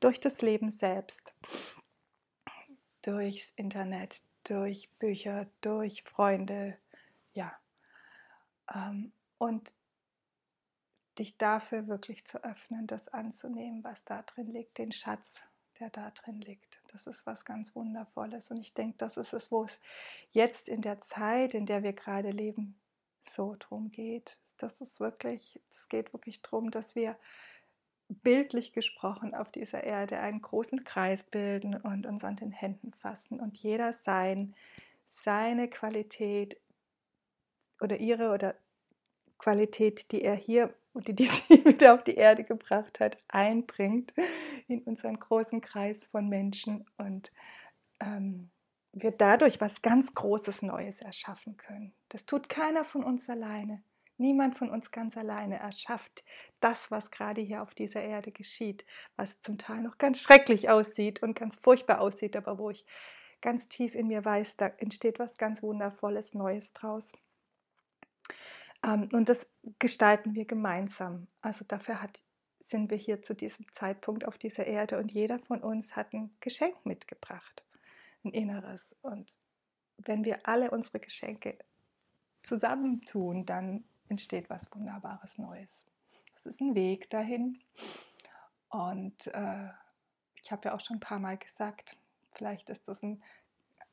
durch 0.00 0.18
das 0.18 0.42
Leben 0.42 0.70
selbst, 0.70 1.32
durchs 3.02 3.52
Internet, 3.56 4.22
durch 4.44 4.90
Bücher, 4.98 5.46
durch 5.60 6.02
Freunde, 6.04 6.76
ja. 7.34 7.52
Ähm, 8.74 9.12
und 9.38 9.72
dich 11.18 11.36
dafür 11.36 11.88
wirklich 11.88 12.24
zu 12.24 12.42
öffnen, 12.42 12.86
das 12.86 13.08
anzunehmen, 13.08 13.84
was 13.84 14.04
da 14.04 14.22
drin 14.22 14.46
liegt, 14.46 14.78
den 14.78 14.92
Schatz, 14.92 15.42
der 15.78 15.90
da 15.90 16.10
drin 16.10 16.40
liegt. 16.40 16.80
Das 16.92 17.06
ist 17.06 17.26
was 17.26 17.44
ganz 17.44 17.74
Wundervolles. 17.74 18.50
Und 18.50 18.60
ich 18.60 18.72
denke, 18.72 18.98
das 18.98 19.16
ist 19.16 19.32
es, 19.32 19.50
wo 19.50 19.64
es 19.64 19.78
jetzt 20.30 20.68
in 20.68 20.80
der 20.82 21.00
Zeit, 21.00 21.54
in 21.54 21.66
der 21.66 21.82
wir 21.82 21.92
gerade 21.92 22.30
leben, 22.30 22.78
so 23.20 23.56
drum 23.58 23.90
geht. 23.90 24.38
Das 24.58 24.80
ist 24.80 25.00
wirklich, 25.00 25.60
es 25.70 25.88
geht 25.88 26.12
wirklich 26.12 26.40
darum, 26.42 26.70
dass 26.70 26.94
wir 26.94 27.16
bildlich 28.14 28.72
gesprochen 28.72 29.34
auf 29.34 29.50
dieser 29.50 29.84
Erde 29.84 30.18
einen 30.18 30.40
großen 30.40 30.84
Kreis 30.84 31.22
bilden 31.24 31.74
und 31.74 32.06
uns 32.06 32.24
an 32.24 32.36
den 32.36 32.52
Händen 32.52 32.92
fassen 32.94 33.40
und 33.40 33.58
jeder 33.58 33.92
sein, 33.92 34.54
seine 35.08 35.68
Qualität 35.68 36.60
oder 37.80 37.98
ihre 37.98 38.30
oder 38.32 38.54
Qualität, 39.38 40.12
die 40.12 40.22
er 40.22 40.36
hier 40.36 40.74
und 40.92 41.08
die, 41.08 41.14
die 41.14 41.26
sie 41.26 41.64
wieder 41.64 41.94
auf 41.94 42.04
die 42.04 42.14
Erde 42.14 42.44
gebracht 42.44 43.00
hat, 43.00 43.18
einbringt 43.28 44.12
in 44.68 44.82
unseren 44.82 45.18
großen 45.18 45.60
Kreis 45.60 46.06
von 46.06 46.28
Menschen 46.28 46.86
und 46.98 47.32
ähm, 48.00 48.50
wir 48.92 49.10
dadurch 49.10 49.60
was 49.60 49.82
ganz 49.82 50.14
Großes 50.14 50.62
Neues 50.62 51.00
erschaffen 51.00 51.56
können. 51.56 51.94
Das 52.10 52.26
tut 52.26 52.48
keiner 52.48 52.84
von 52.84 53.02
uns 53.02 53.28
alleine. 53.28 53.82
Niemand 54.18 54.56
von 54.56 54.70
uns 54.70 54.90
ganz 54.90 55.16
alleine 55.16 55.58
erschafft 55.58 56.22
das, 56.60 56.90
was 56.90 57.10
gerade 57.10 57.40
hier 57.40 57.62
auf 57.62 57.74
dieser 57.74 58.02
Erde 58.02 58.30
geschieht, 58.30 58.84
was 59.16 59.40
zum 59.40 59.58
Teil 59.58 59.82
noch 59.82 59.98
ganz 59.98 60.20
schrecklich 60.20 60.70
aussieht 60.70 61.22
und 61.22 61.34
ganz 61.34 61.56
furchtbar 61.56 62.00
aussieht, 62.00 62.36
aber 62.36 62.58
wo 62.58 62.70
ich 62.70 62.84
ganz 63.40 63.68
tief 63.68 63.94
in 63.94 64.06
mir 64.06 64.24
weiß, 64.24 64.56
da 64.56 64.68
entsteht 64.78 65.18
was 65.18 65.36
ganz 65.36 65.62
Wundervolles, 65.62 66.34
Neues 66.34 66.72
draus. 66.72 67.12
Ähm, 68.84 69.08
und 69.12 69.28
das 69.28 69.50
gestalten 69.78 70.34
wir 70.34 70.44
gemeinsam. 70.44 71.26
Also 71.40 71.64
dafür 71.66 72.00
hat, 72.00 72.20
sind 72.62 72.90
wir 72.90 72.98
hier 72.98 73.22
zu 73.22 73.34
diesem 73.34 73.70
Zeitpunkt 73.72 74.26
auf 74.26 74.38
dieser 74.38 74.66
Erde 74.66 74.98
und 74.98 75.10
jeder 75.12 75.38
von 75.38 75.60
uns 75.60 75.96
hat 75.96 76.12
ein 76.12 76.34
Geschenk 76.40 76.86
mitgebracht, 76.86 77.64
ein 78.24 78.30
inneres. 78.30 78.96
Und 79.02 79.30
wenn 79.98 80.24
wir 80.24 80.46
alle 80.46 80.70
unsere 80.70 81.00
Geschenke 81.00 81.58
zusammentun, 82.42 83.46
dann 83.46 83.84
entsteht 84.12 84.48
was 84.48 84.70
Wunderbares 84.72 85.38
Neues. 85.38 85.84
Das 86.34 86.46
ist 86.46 86.60
ein 86.60 86.74
Weg 86.74 87.10
dahin. 87.10 87.60
Und 88.68 89.26
äh, 89.28 89.68
ich 90.40 90.50
habe 90.52 90.68
ja 90.68 90.74
auch 90.74 90.80
schon 90.80 90.96
ein 90.96 91.00
paar 91.00 91.18
Mal 91.18 91.36
gesagt, 91.36 91.96
vielleicht 92.34 92.70
ist 92.70 92.88
das 92.88 93.02
ein, 93.02 93.22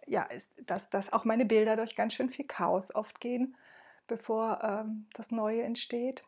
ja, 0.05 0.23
ist, 0.23 0.53
dass, 0.65 0.89
dass 0.89 1.11
auch 1.11 1.25
meine 1.25 1.45
Bilder 1.45 1.75
durch 1.75 1.95
ganz 1.95 2.13
schön 2.13 2.29
viel 2.29 2.45
Chaos 2.45 2.93
oft 2.93 3.19
gehen 3.19 3.55
bevor 4.09 4.61
ähm, 4.61 5.07
das 5.13 5.31
Neue 5.31 5.63
entsteht. 5.63 6.23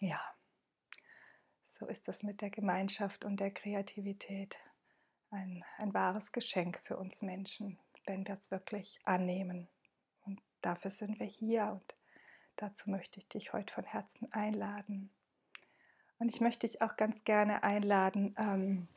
Ja, 0.00 0.20
so 1.64 1.86
ist 1.86 2.08
das 2.08 2.22
mit 2.22 2.42
der 2.42 2.50
Gemeinschaft 2.50 3.24
und 3.24 3.40
der 3.40 3.50
Kreativität. 3.50 4.58
Ein, 5.30 5.64
ein 5.78 5.94
wahres 5.94 6.32
Geschenk 6.32 6.80
für 6.84 6.98
uns 6.98 7.22
Menschen, 7.22 7.78
wenn 8.04 8.26
wir 8.26 8.34
es 8.34 8.50
wirklich 8.50 9.00
annehmen. 9.04 9.68
Und 10.24 10.40
dafür 10.60 10.90
sind 10.90 11.18
wir 11.18 11.26
hier 11.26 11.72
und 11.72 11.95
dazu 12.56 12.90
möchte 12.90 13.18
ich 13.18 13.28
dich 13.28 13.52
heute 13.52 13.72
von 13.72 13.84
Herzen 13.84 14.32
einladen. 14.32 15.10
Und 16.18 16.34
ich 16.34 16.40
möchte 16.40 16.66
dich 16.66 16.82
auch 16.82 16.96
ganz 16.96 17.22
gerne 17.24 17.62
einladen, 17.62 18.34
ähm, 18.38 18.88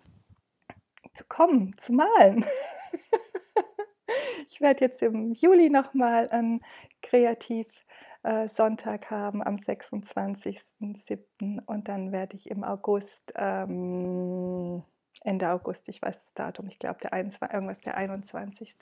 zu 1.13 1.25
kommen, 1.25 1.77
zu 1.77 1.93
malen. 1.93 2.45
ich 4.47 4.61
werde 4.61 4.85
jetzt 4.85 5.01
im 5.01 5.33
Juli 5.33 5.69
nochmal 5.69 6.29
ein 6.29 6.61
Kreativ-Sonntag 7.01 9.11
äh, 9.11 9.15
haben 9.15 9.43
am 9.43 9.55
26.07. 9.55 11.65
und 11.65 11.89
dann 11.89 12.11
werde 12.11 12.37
ich 12.37 12.49
im 12.49 12.63
August, 12.63 13.33
ähm, 13.35 14.83
Ende 15.21 15.49
August, 15.49 15.89
ich 15.89 16.01
weiß 16.01 16.23
das 16.23 16.33
Datum, 16.33 16.67
ich 16.67 16.79
glaube 16.79 17.01
der 17.01 17.11
21, 17.11 17.53
irgendwas 17.53 17.81
der 17.81 17.97
21. 17.97 18.77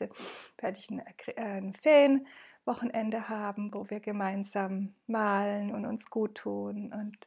werde 0.59 0.77
ich 0.77 0.91
ein, 0.91 1.01
äh, 1.35 1.73
ein 2.67 2.91
Ferienwochenende 2.91 3.29
haben, 3.29 3.73
wo 3.73 3.89
wir 3.89 3.99
gemeinsam 3.99 4.93
malen 5.07 5.73
und 5.73 5.85
uns 5.85 6.09
gut 6.09 6.35
tun. 6.35 6.91
Und 6.93 7.17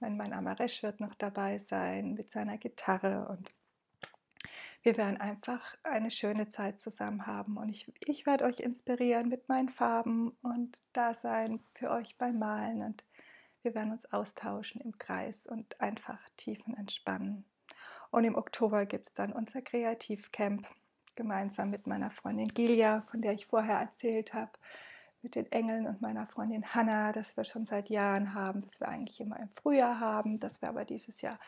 mein 0.00 0.16
Mann 0.16 0.32
Amaresh 0.32 0.82
wird 0.82 1.00
noch 1.00 1.14
dabei 1.14 1.58
sein 1.58 2.14
mit 2.14 2.30
seiner 2.30 2.56
Gitarre. 2.58 3.28
Und 3.28 3.52
wir 4.82 4.96
werden 4.96 5.20
einfach 5.20 5.76
eine 5.82 6.10
schöne 6.10 6.48
Zeit 6.48 6.80
zusammen 6.80 7.26
haben. 7.26 7.56
Und 7.58 7.68
ich, 7.68 7.92
ich 8.00 8.26
werde 8.26 8.44
euch 8.44 8.60
inspirieren 8.60 9.28
mit 9.28 9.48
meinen 9.48 9.68
Farben 9.68 10.30
und 10.42 10.78
da 10.92 11.12
sein 11.14 11.60
für 11.74 11.90
euch 11.90 12.16
beim 12.16 12.38
Malen. 12.38 12.82
Und 12.82 13.04
wir 13.62 13.74
werden 13.74 13.92
uns 13.92 14.10
austauschen 14.12 14.80
im 14.80 14.96
Kreis 14.96 15.46
und 15.46 15.80
einfach 15.80 16.20
tiefen 16.36 16.74
entspannen. 16.76 17.44
Und 18.10 18.24
im 18.24 18.36
Oktober 18.36 18.86
gibt 18.86 19.08
es 19.08 19.14
dann 19.14 19.32
unser 19.32 19.60
Kreativcamp 19.60 20.66
gemeinsam 21.16 21.70
mit 21.70 21.86
meiner 21.86 22.10
Freundin 22.10 22.48
Gilia, 22.48 23.02
von 23.10 23.22
der 23.22 23.32
ich 23.32 23.46
vorher 23.46 23.78
erzählt 23.78 24.34
habe, 24.34 24.52
mit 25.22 25.34
den 25.34 25.50
Engeln 25.50 25.86
und 25.86 26.00
meiner 26.00 26.26
Freundin 26.26 26.74
Hanna, 26.74 27.12
das 27.12 27.36
wir 27.36 27.44
schon 27.44 27.64
seit 27.64 27.88
Jahren 27.88 28.34
haben, 28.34 28.60
das 28.60 28.78
wir 28.78 28.88
eigentlich 28.88 29.20
immer 29.20 29.40
im 29.40 29.50
Frühjahr 29.50 29.98
haben, 29.98 30.38
das 30.38 30.62
wir 30.62 30.68
aber 30.68 30.84
dieses 30.84 31.20
Jahr 31.20 31.40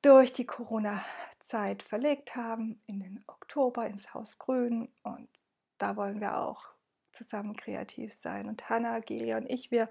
durch 0.00 0.32
die 0.32 0.46
Corona-Zeit 0.46 1.84
verlegt 1.84 2.34
haben 2.34 2.82
in 2.86 2.98
den 2.98 3.22
Oktober 3.28 3.86
ins 3.86 4.12
Haus 4.14 4.36
Grün 4.38 4.88
und 5.02 5.28
da 5.78 5.96
wollen 5.96 6.20
wir 6.20 6.38
auch 6.38 6.72
zusammen 7.12 7.56
kreativ 7.56 8.12
sein. 8.14 8.48
Und 8.48 8.68
Hanna, 8.68 9.00
Gilia 9.00 9.36
und 9.36 9.48
ich, 9.48 9.70
wir, 9.70 9.88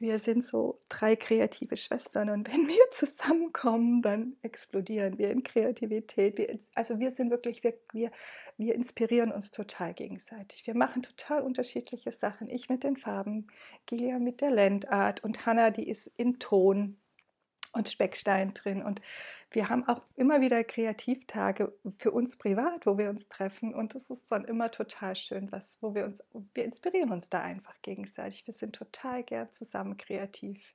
wir 0.00 0.18
sind 0.18 0.44
so 0.44 0.76
drei 0.88 1.14
kreative 1.14 1.76
Schwestern 1.76 2.30
und 2.30 2.48
wenn 2.48 2.66
wir 2.66 2.82
zusammenkommen, 2.90 4.02
dann 4.02 4.36
explodieren 4.42 5.18
wir 5.18 5.30
in 5.30 5.42
Kreativität. 5.42 6.38
Wir, 6.38 6.58
also 6.74 6.98
wir 6.98 7.12
sind 7.12 7.30
wirklich, 7.30 7.62
wir, 7.62 7.74
wir, 7.92 8.10
wir 8.56 8.74
inspirieren 8.74 9.30
uns 9.30 9.50
total 9.50 9.94
gegenseitig. 9.94 10.66
Wir 10.66 10.74
machen 10.74 11.02
total 11.02 11.42
unterschiedliche 11.42 12.12
Sachen. 12.12 12.48
Ich 12.48 12.68
mit 12.68 12.82
den 12.82 12.96
Farben, 12.96 13.48
Gilia 13.86 14.18
mit 14.18 14.40
der 14.40 14.50
Landart 14.50 15.22
und 15.22 15.44
Hanna, 15.46 15.70
die 15.70 15.88
ist 15.88 16.06
in 16.16 16.38
Ton 16.38 16.96
und 17.72 17.88
Speckstein 17.88 18.54
drin. 18.54 18.82
Und 18.82 19.00
wir 19.50 19.68
haben 19.68 19.86
auch 19.88 20.02
immer 20.16 20.40
wieder 20.40 20.62
Kreativtage 20.62 21.72
für 21.98 22.12
uns 22.12 22.36
privat, 22.36 22.86
wo 22.86 22.98
wir 22.98 23.10
uns 23.10 23.28
treffen. 23.28 23.74
Und 23.74 23.94
das 23.94 24.10
ist 24.10 24.30
dann 24.30 24.44
immer 24.44 24.70
total 24.70 25.16
schön, 25.16 25.50
was, 25.50 25.78
wo 25.80 25.94
wir 25.94 26.04
uns, 26.04 26.22
wir 26.54 26.64
inspirieren 26.64 27.10
uns 27.10 27.28
da 27.28 27.40
einfach 27.42 27.74
gegenseitig. 27.82 28.46
Wir 28.46 28.54
sind 28.54 28.76
total 28.76 29.24
gern 29.24 29.52
zusammen 29.52 29.96
kreativ. 29.96 30.74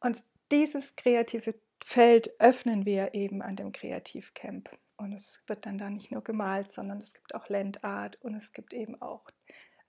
Und 0.00 0.24
dieses 0.50 0.96
kreative 0.96 1.54
Feld 1.84 2.30
öffnen 2.40 2.86
wir 2.86 3.14
eben 3.14 3.42
an 3.42 3.56
dem 3.56 3.72
Kreativcamp. 3.72 4.70
Und 4.96 5.12
es 5.12 5.42
wird 5.46 5.66
dann 5.66 5.78
da 5.78 5.90
nicht 5.90 6.10
nur 6.10 6.22
gemalt, 6.22 6.72
sondern 6.72 7.00
es 7.00 7.12
gibt 7.14 7.34
auch 7.34 7.48
Landart 7.48 8.16
und 8.22 8.34
es 8.34 8.52
gibt 8.52 8.72
eben 8.72 9.00
auch 9.02 9.24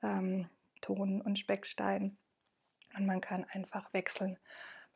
ähm, 0.03 0.49
Ton 0.81 1.21
und 1.21 1.39
Speckstein. 1.39 2.17
Und 2.97 3.05
man 3.05 3.21
kann 3.21 3.43
einfach 3.45 3.93
wechseln. 3.93 4.37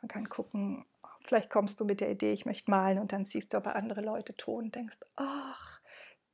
Man 0.02 0.10
kann 0.10 0.30
gucken, 0.30 0.86
vielleicht 1.24 1.50
kommst 1.50 1.80
du 1.80 1.86
mit 1.86 2.02
der 2.02 2.12
Idee, 2.12 2.34
ich 2.34 2.46
möchte 2.46 2.72
malen 2.72 3.00
und 3.00 3.12
dann 3.12 3.26
siehst 3.26 3.54
du 3.54 3.58
aber 3.58 3.76
andere 3.76 4.02
Leute 4.02 4.36
Ton 4.36 4.66
und 4.66 4.76
denkst, 4.76 4.98
ach, 5.16 5.82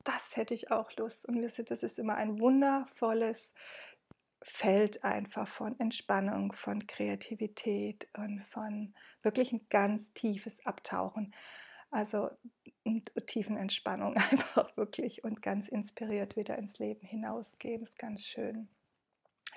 das 0.04 0.36
hätte 0.36 0.54
ich 0.54 0.70
auch 0.70 0.92
Lust. 0.96 1.26
Und 1.26 1.42
wisst 1.42 1.58
ihr, 1.58 1.64
das 1.64 1.82
ist 1.82 1.98
immer 1.98 2.14
ein 2.14 2.38
wundervolles 2.40 3.52
Feld 4.42 5.02
einfach 5.02 5.48
von 5.48 5.78
Entspannung, 5.80 6.52
von 6.52 6.86
Kreativität 6.86 8.08
und 8.16 8.44
von 8.44 8.94
wirklich 9.22 9.52
ein 9.52 9.66
ganz 9.68 10.12
tiefes 10.12 10.64
Abtauchen. 10.64 11.34
Also 11.90 12.30
tiefen 13.26 13.56
Entspannung 13.56 14.16
einfach 14.30 14.76
wirklich 14.76 15.24
und 15.24 15.42
ganz 15.42 15.68
inspiriert 15.68 16.36
wieder 16.36 16.56
ins 16.56 16.78
Leben 16.78 17.06
hinausgehen. 17.06 17.82
ist 17.82 17.98
ganz 17.98 18.22
schön. 18.24 18.68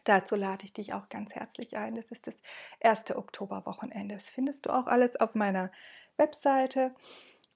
Dazu 0.03 0.35
lade 0.35 0.65
ich 0.65 0.73
dich 0.73 0.93
auch 0.93 1.09
ganz 1.09 1.35
herzlich 1.35 1.77
ein. 1.77 1.95
Das 1.95 2.12
ist 2.12 2.27
das 2.27 2.41
erste 2.79 3.17
Oktoberwochenende. 3.17 4.15
Das 4.15 4.29
findest 4.29 4.65
du 4.65 4.69
auch 4.71 4.88
alles 4.88 5.15
auf 5.15 5.35
meiner 5.35 5.71
Webseite 6.17 6.95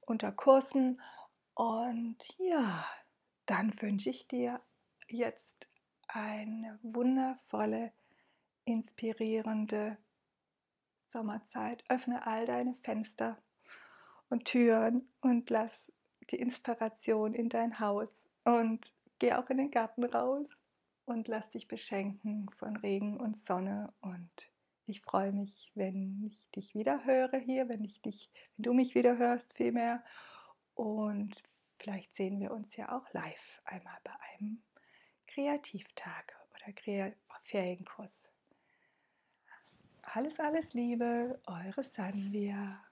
unter 0.01 0.31
Kursen. 0.31 1.01
Und 1.53 2.17
ja, 2.37 2.85
dann 3.45 3.79
wünsche 3.81 4.09
ich 4.09 4.27
dir 4.27 4.61
jetzt 5.07 5.67
eine 6.07 6.79
wundervolle, 6.81 7.91
inspirierende 8.65 9.97
Sommerzeit. 11.09 11.83
Öffne 11.89 12.25
all 12.25 12.45
deine 12.45 12.75
Fenster 12.83 13.37
und 14.29 14.45
Türen 14.45 15.07
und 15.21 15.49
lass 15.49 15.91
die 16.31 16.37
Inspiration 16.37 17.33
in 17.33 17.49
dein 17.49 17.79
Haus 17.79 18.27
und 18.43 18.91
geh 19.19 19.33
auch 19.33 19.49
in 19.49 19.57
den 19.57 19.71
Garten 19.71 20.03
raus 20.03 20.62
und 21.05 21.27
lass 21.27 21.51
dich 21.51 21.67
beschenken 21.67 22.49
von 22.57 22.75
Regen 22.77 23.19
und 23.19 23.37
Sonne 23.37 23.93
und 24.01 24.31
ich 24.85 25.01
freue 25.01 25.31
mich, 25.31 25.71
wenn 25.75 26.23
ich 26.25 26.49
dich 26.51 26.75
wieder 26.75 27.05
höre 27.05 27.37
hier, 27.37 27.69
wenn 27.69 27.83
ich 27.83 28.01
dich, 28.01 28.29
wenn 28.57 28.63
du 28.63 28.73
mich 28.73 28.95
wieder 28.95 29.17
hörst 29.17 29.53
vielmehr 29.53 30.03
und 30.75 31.41
vielleicht 31.79 32.13
sehen 32.15 32.39
wir 32.39 32.51
uns 32.51 32.75
ja 32.75 32.95
auch 32.95 33.11
live 33.13 33.61
einmal 33.65 33.97
bei 34.03 34.11
einem 34.33 34.61
Kreativtag 35.27 36.35
oder 36.53 36.73
Ferienkurs. 37.43 38.29
Alles, 40.01 40.39
alles 40.39 40.73
Liebe, 40.73 41.39
eure 41.45 41.83
Sanvia. 41.83 42.83